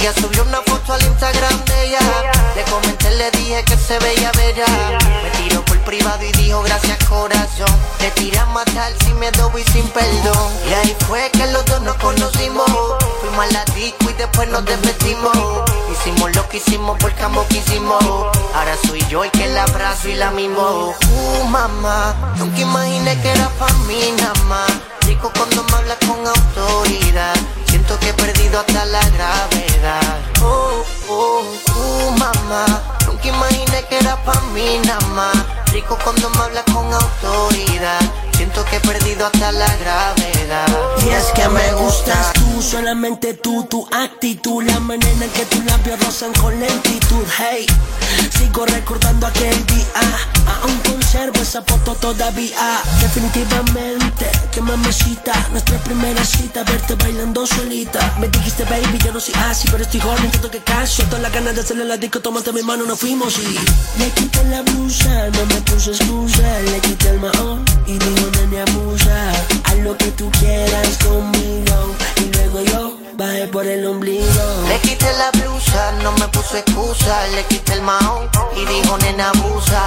Ella 0.00 0.14
subió 0.14 0.42
una 0.44 0.62
foto 0.62 0.94
al 0.94 1.02
Instagram 1.02 1.62
de 1.66 1.88
ella. 1.88 2.00
Le 2.56 2.62
comenté, 2.72 3.10
le 3.16 3.30
dije 3.32 3.62
que 3.64 3.76
se 3.76 3.98
veía 3.98 4.32
bella. 4.32 4.64
Me 5.22 5.30
tiró 5.32 5.62
por 5.66 5.78
privado 5.80 6.24
y 6.24 6.32
dijo 6.32 6.62
gracias 6.62 6.96
corazón. 7.04 7.68
Te 7.98 8.10
tiré 8.12 8.38
a 8.38 8.46
matar 8.46 8.94
sin 9.04 9.18
miedo 9.18 9.52
y 9.58 9.70
sin 9.70 9.86
perdón. 9.88 10.52
Y 10.66 10.72
ahí 10.72 10.96
fue 11.06 11.30
que 11.32 11.46
los 11.48 11.62
dos 11.66 11.82
nos 11.82 11.96
conocimos. 11.96 12.64
Fuimos 13.20 13.44
a 13.44 13.52
la 13.52 13.64
disco 13.74 14.08
y 14.08 14.14
después 14.14 14.48
nos 14.48 14.64
desvestimos. 14.64 15.36
Hicimos 15.92 16.34
lo 16.34 16.48
que 16.48 16.56
hicimos 16.56 16.96
porque 16.98 17.22
ambos 17.22 17.46
quisimos. 17.48 18.02
Ahora 18.54 18.78
soy 18.86 19.04
yo 19.10 19.22
el 19.22 19.30
que 19.32 19.48
la 19.48 19.64
abrazo 19.64 20.08
y 20.08 20.14
la 20.14 20.30
mimo. 20.30 20.94
Uh, 21.12 21.44
mamá, 21.44 22.14
nunca 22.38 22.58
imaginé 22.58 23.20
que 23.20 23.32
era 23.32 23.50
para 23.58 23.74
mí 23.86 24.14
nada 24.16 24.32
más. 24.44 24.72
Rico 25.02 25.30
cuando 25.36 25.62
me 25.62 25.72
hablas 25.74 25.98
con 26.06 26.26
autoridad 26.26 27.34
que 27.98 28.10
he 28.10 28.14
perdido 28.14 28.60
hasta 28.60 28.84
la 28.84 29.00
gravedad. 29.10 30.20
Oh, 30.42 30.84
oh, 31.08 31.42
oh, 31.74 32.10
mamá, 32.12 32.64
nunca 33.06 33.28
imaginé 33.28 33.69
que 33.88 33.98
era 33.98 34.16
pa' 34.24 34.40
mí 34.52 34.80
nada 34.84 35.06
más. 35.08 35.36
Rico 35.72 35.96
cuando 36.02 36.28
me 36.30 36.38
habla 36.38 36.64
con 36.64 36.92
autoridad. 36.92 38.00
Siento 38.36 38.64
que 38.64 38.76
he 38.76 38.80
perdido 38.80 39.26
hasta 39.26 39.52
la 39.52 39.76
gravedad. 39.76 40.66
Y 41.04 41.10
es 41.10 41.26
que 41.34 41.46
me 41.48 41.72
gustas 41.74 42.32
tú, 42.32 42.62
solamente 42.62 43.34
tú, 43.34 43.64
tu 43.64 43.86
actitud. 43.92 44.64
La 44.64 44.80
manera 44.80 45.24
en 45.24 45.30
que 45.30 45.44
tus 45.44 45.64
labios 45.64 46.00
rozan 46.00 46.32
con 46.34 46.58
lentitud. 46.58 47.24
Hey, 47.38 47.66
sigo 48.38 48.64
recordando 48.64 49.26
aquel 49.26 49.66
día. 49.66 49.84
Aún 50.62 50.78
conservo 50.78 51.40
esa 51.40 51.62
foto 51.62 51.94
todavía. 51.96 52.80
Definitivamente, 53.00 54.30
que 54.52 54.60
mamacita. 54.62 55.48
Nuestra 55.52 55.78
primera 55.84 56.24
cita, 56.24 56.64
verte 56.64 56.94
bailando 56.94 57.46
solita. 57.46 58.14
Me 58.18 58.28
dijiste, 58.28 58.64
baby, 58.64 58.98
yo 59.04 59.12
no 59.12 59.20
soy 59.20 59.34
así, 59.50 59.68
pero 59.70 59.84
estoy 59.84 60.00
joven, 60.00 60.30
tanto 60.30 60.50
que 60.50 60.60
caso. 60.60 61.02
Todas 61.04 61.20
las 61.20 61.32
ganas 61.32 61.54
de 61.54 61.60
hacerle 61.60 61.84
la 61.84 61.98
disco, 61.98 62.20
tomaste 62.20 62.52
mi 62.52 62.62
mano, 62.62 62.86
nos 62.86 62.98
fuimos 62.98 63.38
y. 63.38 63.58
Le 63.98 64.08
quité 64.10 64.42
la 64.44 64.62
blusa, 64.62 65.28
no 65.30 65.46
me 65.46 65.60
puse 65.62 65.90
excusa. 65.90 66.60
Le 66.70 66.80
quité 66.80 67.08
el 67.10 67.20
mahón 67.20 67.64
y 67.86 67.98
digo, 67.98 68.30
nene, 68.36 68.62
abusa. 68.62 69.32
Haz 69.64 69.76
lo 69.78 69.96
que 69.96 70.10
tú 70.12 70.30
quieras 70.38 70.96
conmigo. 71.04 71.94
Y 72.16 72.32
luego 72.32 72.60
yo 72.62 72.96
bajé 73.14 73.46
por 73.48 73.66
el 73.66 73.86
ombligo. 73.86 74.44
Le 74.68 74.78
quité 74.80 75.12
la 75.18 75.30
blusa, 75.32 75.92
no 76.02 76.12
me 76.12 76.28
puso 76.28 76.56
excusa. 76.56 77.26
Le 77.34 77.44
quité 77.44 77.74
el 77.74 77.82
mahón 77.82 78.28
y 78.56 78.64
dijo, 78.64 78.96
nena, 78.98 79.30
abusa. 79.30 79.82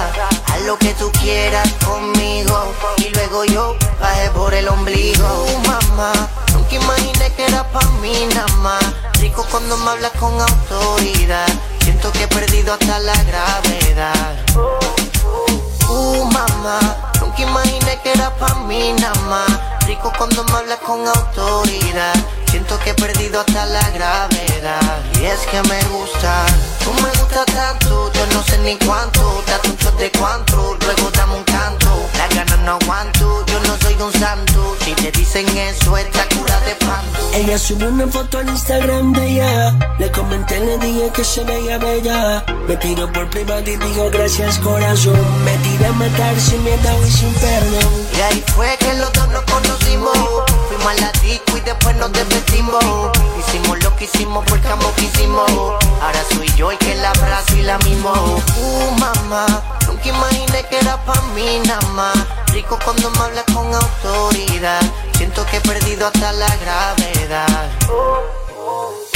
Haz 0.46 0.60
lo 0.66 0.78
que 0.78 0.94
tú 0.94 1.10
quieras 1.20 1.68
conmigo. 1.84 2.72
Y 2.98 3.08
luego 3.14 3.44
yo 3.46 3.76
bajé 4.00 4.30
por 4.30 4.54
el 4.54 4.68
ombligo. 4.68 5.26
Uh, 5.26 5.66
mamá, 5.66 6.12
nunca 6.52 6.74
imaginé 6.74 7.32
que 7.36 7.46
era 7.46 7.64
pa' 7.72 7.88
mí 8.00 8.14
nada 8.34 8.46
más. 8.58 8.84
Rico 9.20 9.44
cuando 9.50 9.76
me 9.78 9.90
hablas 9.90 10.12
con 10.20 10.40
autoridad. 10.40 11.48
Siento 12.04 12.18
que 12.18 12.24
he 12.24 12.28
perdido 12.28 12.74
hasta 12.74 12.98
la 12.98 13.14
gravedad. 13.24 14.36
Uh, 15.88 16.24
mamá, 16.26 16.78
nunca 17.18 17.40
imaginé 17.40 17.98
que 18.02 18.12
era 18.12 18.28
pa' 18.36 18.56
mí 18.66 18.92
nada 18.92 19.18
más. 19.22 19.86
Rico 19.86 20.12
cuando 20.18 20.44
me 20.44 20.52
hablas 20.52 20.80
con 20.80 21.08
autoridad. 21.08 22.12
Siento 22.66 22.82
que 22.82 22.90
he 22.90 22.94
perdido 22.94 23.40
hasta 23.40 23.66
la 23.66 23.90
gravedad. 23.90 25.02
Y 25.20 25.26
es 25.26 25.40
que 25.40 25.60
me 25.68 25.82
gusta, 25.84 26.46
tú 26.82 26.94
me 26.94 27.10
gusta 27.10 27.44
tanto. 27.44 28.10
Yo 28.10 28.26
no 28.32 28.42
sé 28.42 28.56
ni 28.56 28.78
cuánto, 28.78 29.44
date 29.46 29.68
un 29.68 29.76
shot 29.76 29.98
de 29.98 30.10
cuánto. 30.12 30.74
Luego 30.80 31.10
dame 31.10 31.34
un 31.34 31.44
canto, 31.44 32.08
las 32.16 32.34
ganas 32.34 32.58
no 32.60 32.78
aguanto. 32.80 33.44
Yo 33.44 33.60
no 33.60 33.76
soy 33.76 33.94
un 34.00 34.10
santo. 34.14 34.76
Si 34.82 34.94
te 34.94 35.12
dicen 35.12 35.46
eso, 35.58 35.94
esta 35.98 36.26
cura 36.34 36.58
de 36.60 36.74
panto. 36.76 37.20
Ella 37.34 37.58
subió 37.58 37.88
una 37.88 38.06
foto 38.06 38.38
al 38.38 38.48
Instagram 38.48 39.12
de 39.12 39.26
ella. 39.26 39.78
Le 39.98 40.10
comenté, 40.10 40.58
le 40.60 40.78
dije 40.78 41.10
que 41.12 41.22
se 41.22 41.44
veía 41.44 41.76
bella. 41.76 42.46
Me 42.66 42.78
tiró 42.78 43.12
por 43.12 43.28
privado 43.28 43.60
y 43.60 43.76
dijo 43.76 44.08
gracias 44.10 44.58
corazón. 44.60 45.20
Me 45.44 45.54
tiré 45.58 45.84
a 45.84 45.92
matar 45.92 46.40
sin 46.40 46.64
miedo 46.64 47.06
y 47.06 47.10
sin 47.10 47.34
perdón. 47.34 47.92
Y 48.16 48.20
ahí 48.22 48.44
fue 48.56 48.74
que 48.78 48.94
los 48.94 49.12
dos 49.12 49.28
nos 49.28 49.42
conocimos. 49.42 50.63
Fuimos 50.68 50.86
a 50.86 50.94
la 50.94 51.12
disco 51.20 51.56
y 51.56 51.60
después 51.60 51.96
nos 51.96 52.12
despedimos. 52.12 52.84
Hicimos 53.38 53.82
lo 53.82 53.96
que 53.96 54.04
hicimos 54.04 54.44
amo 54.74 54.92
que 54.96 55.04
hicimos. 55.04 55.50
Ahora 56.02 56.24
soy 56.34 56.48
yo 56.56 56.70
el 56.70 56.78
que 56.78 56.94
la 56.96 57.10
abrazo 57.10 57.56
y 57.56 57.62
la 57.62 57.78
mimo. 57.78 58.12
Uh, 58.56 58.90
mamá, 58.98 59.46
nunca 59.86 60.08
imaginé 60.08 60.64
que 60.68 60.78
era 60.78 60.96
pa' 61.04 61.20
mí 61.34 61.60
nada 61.66 61.86
más. 61.92 62.16
Rico 62.52 62.78
cuando 62.84 63.10
me 63.10 63.18
hablas 63.18 63.44
con 63.52 63.74
autoridad. 63.74 64.80
Siento 65.16 65.44
que 65.46 65.58
he 65.58 65.60
perdido 65.60 66.06
hasta 66.06 66.32
la 66.32 66.56
gravedad. 66.56 67.70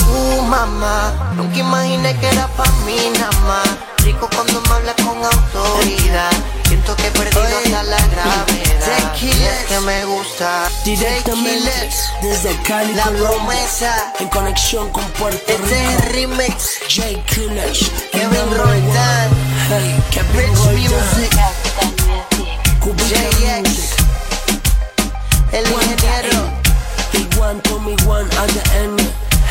Uh, 0.08 0.42
mamá, 0.42 1.12
nunca 1.36 1.58
imaginé 1.58 2.16
que 2.18 2.26
era 2.28 2.46
pa' 2.56 2.70
mí 2.86 2.96
nada 3.18 3.30
más. 3.46 3.68
Rico 4.04 4.28
cuando 4.34 4.60
me 4.62 4.68
hablas 4.74 4.94
con 4.96 5.18
autoridad. 5.24 6.30
Siento 6.66 6.94
que 6.96 7.06
he 7.06 7.10
perdido 7.10 7.42
hasta 7.42 7.82
la 7.82 7.96
gravedad. 8.08 9.14
Y 9.20 9.30
es 9.30 9.64
que 9.68 9.80
me 9.80 10.04
gusta. 10.04 10.68
Directamente 10.84 11.72
desde 12.22 12.56
Cali, 12.62 12.94
La 12.94 13.04
promesa. 13.04 14.12
en 14.20 14.28
conexión 14.28 14.90
con 14.90 15.04
Puerto 15.12 15.38
Este 15.46 15.56
Rico. 15.56 15.74
es 15.74 16.04
el 16.04 16.12
remix. 16.12 16.78
J. 16.88 17.24
Killers, 17.26 17.90
Kevin 18.12 18.50
Roldán. 18.56 19.30
one. 19.30 19.36
Hey, 19.68 20.02
Kevin. 20.10 20.50
Music. 20.78 21.32
JX. 23.08 23.96
El 25.52 25.66
ingeniero. 25.66 26.50
Iguan 27.12 27.60
Tommy 27.62 27.96
One 28.06 28.28
at 28.36 28.48
the 28.48 28.78
end. 28.78 29.27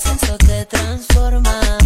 sexo 0.00 0.36
te 0.38 0.64
transforma. 0.64 1.79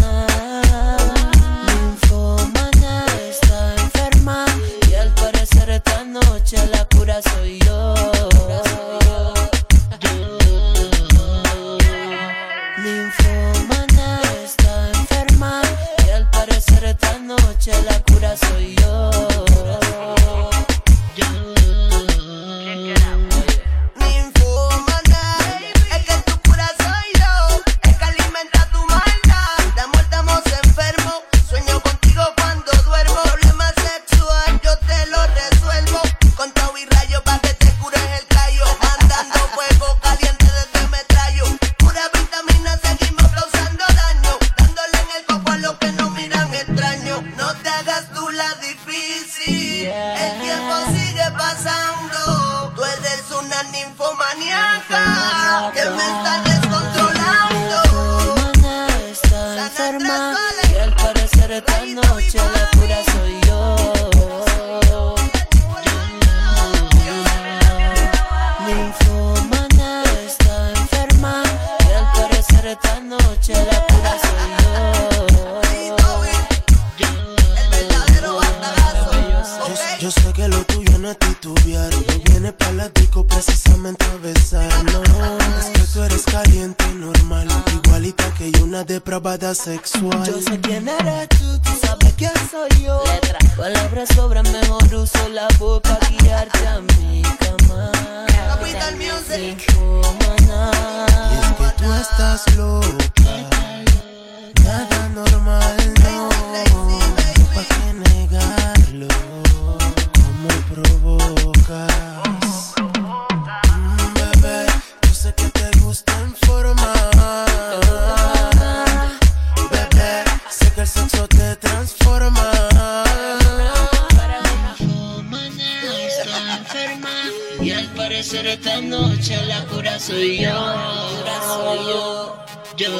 Al 127.94 128.00
parecer 128.00 128.44
esta 128.48 128.80
noche 128.80 129.40
la 129.46 129.64
cura 129.66 130.00
soy 130.00 130.40
yo. 130.40 130.50
La 130.50 131.40
soy 131.46 131.78
yo. 131.86 132.36
Yo, 132.76 132.90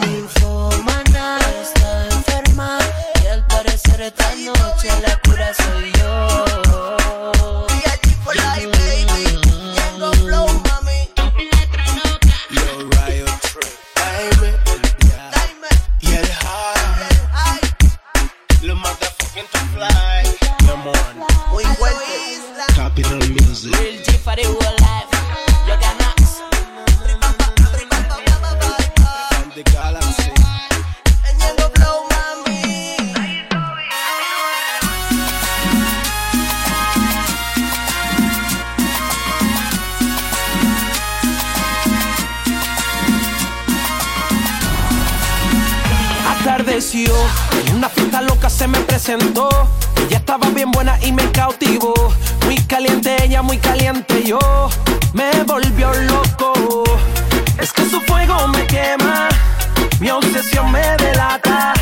Mi 0.00 0.18
infomana 0.18 1.38
está 1.62 2.08
enferma 2.10 2.78
y 3.22 3.26
al 3.28 3.46
parecer 3.46 4.00
esta 4.00 4.34
noche 4.34 4.88
la 5.06 5.16
cura 5.20 5.54
soy 5.54 5.92
yo. 5.92 5.93
Presentó. 49.04 49.48
Ella 50.06 50.16
estaba 50.16 50.48
bien 50.50 50.70
buena 50.70 50.98
y 51.02 51.12
me 51.12 51.30
cautivó. 51.30 51.92
Muy 52.44 52.56
caliente 52.66 53.14
ella, 53.22 53.42
muy 53.42 53.58
caliente 53.58 54.22
yo. 54.24 54.38
Me 55.12 55.30
volvió 55.44 55.92
loco. 55.92 56.84
Es 57.60 57.72
que 57.72 57.84
su 57.88 58.00
fuego 58.00 58.48
me 58.48 58.66
quema. 58.66 59.28
Mi 60.00 60.10
obsesión 60.10 60.72
me 60.72 60.82
delata. 60.96 61.74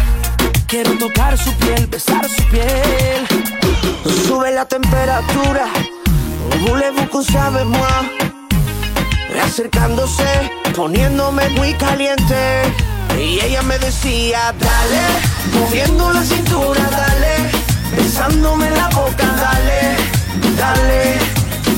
Quiero 0.66 0.98
tocar 0.98 1.38
su 1.38 1.52
piel, 1.58 1.86
besar 1.86 2.28
su 2.28 2.42
piel. 2.50 3.26
Sube 4.26 4.50
la 4.50 4.64
temperatura. 4.64 5.66
Voulez-vous 6.66 7.08
qu'on 7.08 7.24
sabe 7.24 7.64
moi? 7.64 7.86
Acercándose, 9.44 10.50
poniéndome 10.74 11.48
muy 11.50 11.72
caliente. 11.74 12.62
Y 13.18 13.40
ella 13.40 13.62
me 13.62 13.78
decía, 13.78 14.54
dale, 14.58 15.02
moviendo 15.58 16.12
la 16.12 16.22
cintura, 16.22 16.82
dale, 16.90 17.50
besándome 17.96 18.70
la 18.70 18.88
boca, 18.88 19.26
dale, 19.36 19.96
dale, 20.56 21.18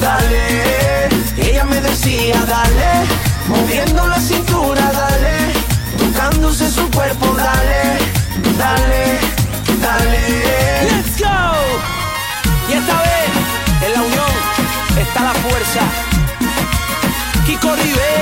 dale. 0.01 1.09
Y 1.37 1.51
ella 1.51 1.65
me 1.65 1.81
decía, 1.81 2.41
dale, 2.47 3.07
moviendo 3.49 4.07
la 4.07 4.21
cintura, 4.21 4.93
dale, 4.93 5.53
tocándose 5.99 6.71
su 6.71 6.89
cuerpo, 6.91 7.35
dale, 7.37 7.99
dale, 8.59 9.19
dale. 9.81 10.21
Let's 10.89 11.19
go. 11.19 11.37
Y 12.69 12.73
esta 12.75 12.97
vez, 13.03 13.87
en 13.87 13.93
la 13.93 14.03
unión, 14.03 14.33
está 14.99 15.23
la 15.23 15.35
fuerza. 15.35 15.83
Kiko 17.47 17.75
Rivera, 17.77 18.14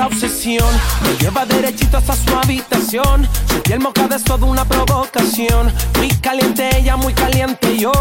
Esta 0.00 0.14
obsesión 0.14 0.66
me 1.02 1.12
lleva 1.22 1.44
derechito 1.44 1.98
hasta 1.98 2.16
su 2.16 2.34
habitación. 2.34 3.28
Su 3.46 3.60
piel 3.60 3.80
mojada 3.80 4.16
es 4.16 4.24
toda 4.24 4.46
una 4.46 4.64
provocación. 4.64 5.70
Muy 5.98 6.08
caliente 6.22 6.74
ella, 6.74 6.96
muy 6.96 7.12
caliente 7.12 7.76
yo. 7.76 7.92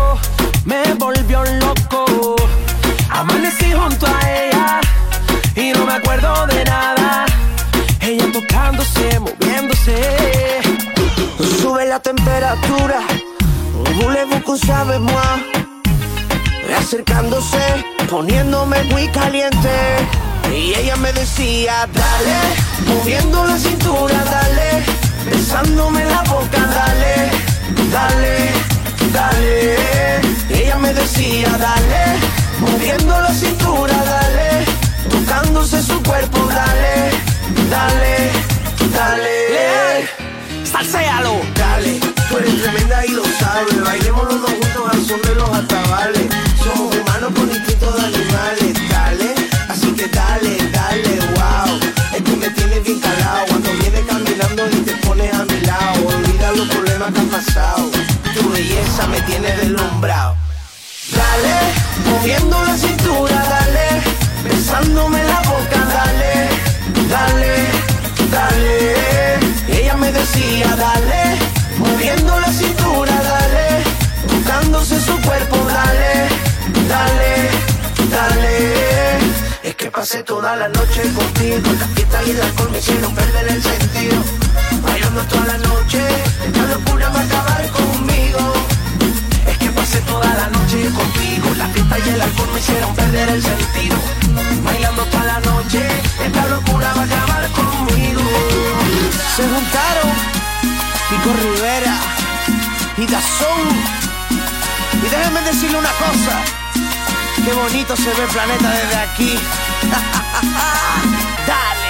Me 0.63 0.93
volvió 0.93 1.43
loco. 1.43 2.37
Amanecí 3.09 3.73
junto 3.73 4.07
a 4.07 4.19
ella 4.31 4.79
y 5.57 5.73
no 5.73 5.85
me 5.85 5.91
acuerdo 5.91 6.47
de 6.47 6.63
nada. 6.63 7.25
Ella 7.99 8.31
tocándose, 8.31 9.19
moviéndose. 9.19 10.61
Sube 11.61 11.85
la 11.85 11.99
temperatura, 11.99 13.01
voulez-vous 13.99 14.57
sabe 14.57 14.99
moi? 14.99 15.43
Acercándose, 16.77 17.59
poniéndome 18.09 18.83
muy 18.85 19.09
caliente. 19.09 20.28
Y 20.51 20.73
ella 20.75 20.95
me 20.97 21.11
decía, 21.13 21.87
dale, 21.93 22.39
moviendo 22.87 23.45
la 23.45 23.57
cintura, 23.57 24.23
dale, 24.25 24.83
besándome 25.25 26.03
la 26.05 26.21
boca, 26.23 26.59
dale, 26.59 27.31
dale, 27.91 28.51
dale. 29.13 30.21
Y 30.49 30.53
ella 30.63 30.77
me 30.77 30.93
decía, 30.93 31.49
dale, 31.57 32.19
moviendo 32.59 33.21
la 33.21 33.33
cintura, 33.33 33.93
dale, 34.03 34.65
tocándose 35.09 35.81
su 35.83 36.01
cuerpo, 36.03 36.39
dale, 36.47 37.11
dale, 37.69 38.31
dale. 38.93 39.49
Salséalo. 40.71 41.33
Dale, 41.55 41.99
tú 42.29 42.37
eres 42.37 42.61
tremenda 42.61 43.05
y 43.05 43.09
lo 43.09 43.23
sabes. 43.39 43.83
Bailemos 43.83 44.23
los 44.25 44.41
dos 44.41 44.51
juntos 44.51 44.93
al 44.93 45.05
son 45.05 45.21
de 45.21 45.35
los 45.35 45.49
atabales. 45.49 46.27
Somos 46.63 46.95
humanos 46.95 47.31
con 47.35 47.49
instintos 47.49 47.95
de 47.95 48.05
animales. 48.05 48.88
Dale, 50.07 50.57
dale, 50.71 51.19
wow. 51.35 51.77
Es 52.15 52.23
que 52.23 52.35
me 52.37 52.49
tienes 52.51 52.83
bien 52.83 52.99
calado. 53.01 53.45
Cuando 53.49 53.69
vienes 53.73 54.01
caminando 54.07 54.69
y 54.71 54.81
te 54.81 54.93
pones 55.05 55.33
a 55.33 55.43
mi 55.43 55.59
lado. 55.61 56.07
Olvida 56.07 56.51
los 56.53 56.67
problemas 56.69 57.11
que 57.11 57.19
han 57.19 57.27
pasado. 57.27 57.91
Tu 58.33 58.49
belleza 58.49 59.07
me 59.07 59.21
tiene 59.23 59.51
deslumbrado. 59.57 60.37
Dale, 61.11 61.59
moviendo 62.05 62.63
la 62.63 62.77
cintura, 62.77 63.35
dale, 63.35 64.01
besándome 64.43 65.21
la 65.23 65.41
boca, 65.41 65.79
dale, 65.97 66.49
dale, 67.09 67.67
dale. 68.31 69.81
Ella 69.81 69.95
me 69.97 70.11
decía, 70.13 70.75
dale, 70.77 71.39
moviendo 71.77 72.39
la 72.39 72.51
cintura, 72.53 73.11
dale, 73.21 73.83
tocándose 74.27 75.01
su 75.01 75.19
cuerpo, 75.21 75.57
dale, 75.67 76.29
dale, 76.87 77.49
dale. 78.09 78.98
Pasé 79.93 80.23
toda 80.23 80.55
la 80.55 80.69
noche 80.69 81.01
contigo, 81.13 81.73
la 81.77 81.87
fiesta 81.87 82.23
y 82.23 82.29
el 82.29 82.41
alcohol 82.41 82.69
me 82.71 82.79
hicieron 82.79 83.13
perder 83.13 83.47
el 83.49 83.61
sentido. 83.61 84.23
Bailando 84.81 85.21
toda 85.23 85.45
la 85.45 85.57
noche, 85.57 85.99
esta 86.45 86.61
locura 86.67 87.09
va 87.09 87.19
a 87.19 87.23
acabar 87.23 87.69
conmigo. 87.69 88.53
Es 89.45 89.57
que 89.57 89.69
pasé 89.71 89.99
toda 90.01 90.33
la 90.33 90.47
noche 90.47 90.89
contigo, 90.89 91.53
la 91.57 91.67
fiesta 91.67 91.99
y 91.99 92.09
el 92.09 92.21
alcohol 92.21 92.49
me 92.53 92.59
hicieron 92.61 92.95
perder 92.95 93.29
el 93.29 93.43
sentido. 93.43 93.97
Bailando 94.63 95.03
toda 95.05 95.23
la 95.25 95.39
noche, 95.41 95.81
esta 96.23 96.45
locura 96.47 96.93
va 96.93 97.01
a 97.01 97.05
acabar 97.05 97.49
conmigo. 97.49 98.21
Se 99.35 99.43
juntaron 99.43 100.09
Pico 101.09 101.33
Rivera 101.43 101.95
y 102.95 103.05
Dazón. 103.05 103.67
Y 105.03 105.09
déjenme 105.09 105.41
decirle 105.41 105.77
una 105.77 105.91
cosa, 105.91 106.39
qué 107.43 107.51
bonito 107.51 107.97
se 107.97 108.13
ve 108.13 108.23
el 108.23 108.29
planeta 108.29 108.69
desde 108.69 108.95
aquí. 108.95 109.39
Dale. 111.49 111.89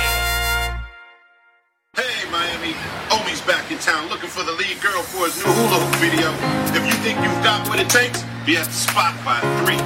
Hey 1.95 2.23
Miami, 2.31 2.73
Omi's 3.11 3.41
back 3.41 3.69
in 3.71 3.77
town 3.79 4.07
looking 4.07 4.29
for 4.29 4.43
the 4.43 4.53
lead 4.53 4.79
girl 4.81 5.03
for 5.03 5.25
his 5.25 5.35
new 5.37 5.51
hula 5.51 5.83
hoop 5.83 5.95
video. 5.99 6.31
If 6.73 6.85
you 6.85 6.93
think 7.03 7.19
you've 7.19 7.43
got 7.43 7.67
what 7.67 7.79
it 7.79 7.89
takes, 7.89 8.23
be 8.45 8.55
at 8.55 8.67
the 8.67 8.71
spot 8.71 9.13
by 9.25 9.39
three. 9.59 9.77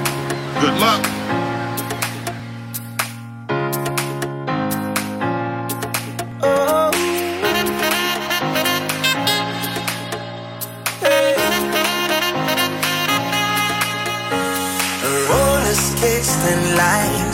Good 0.60 0.78
luck. 0.78 1.33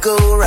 Go 0.00 0.39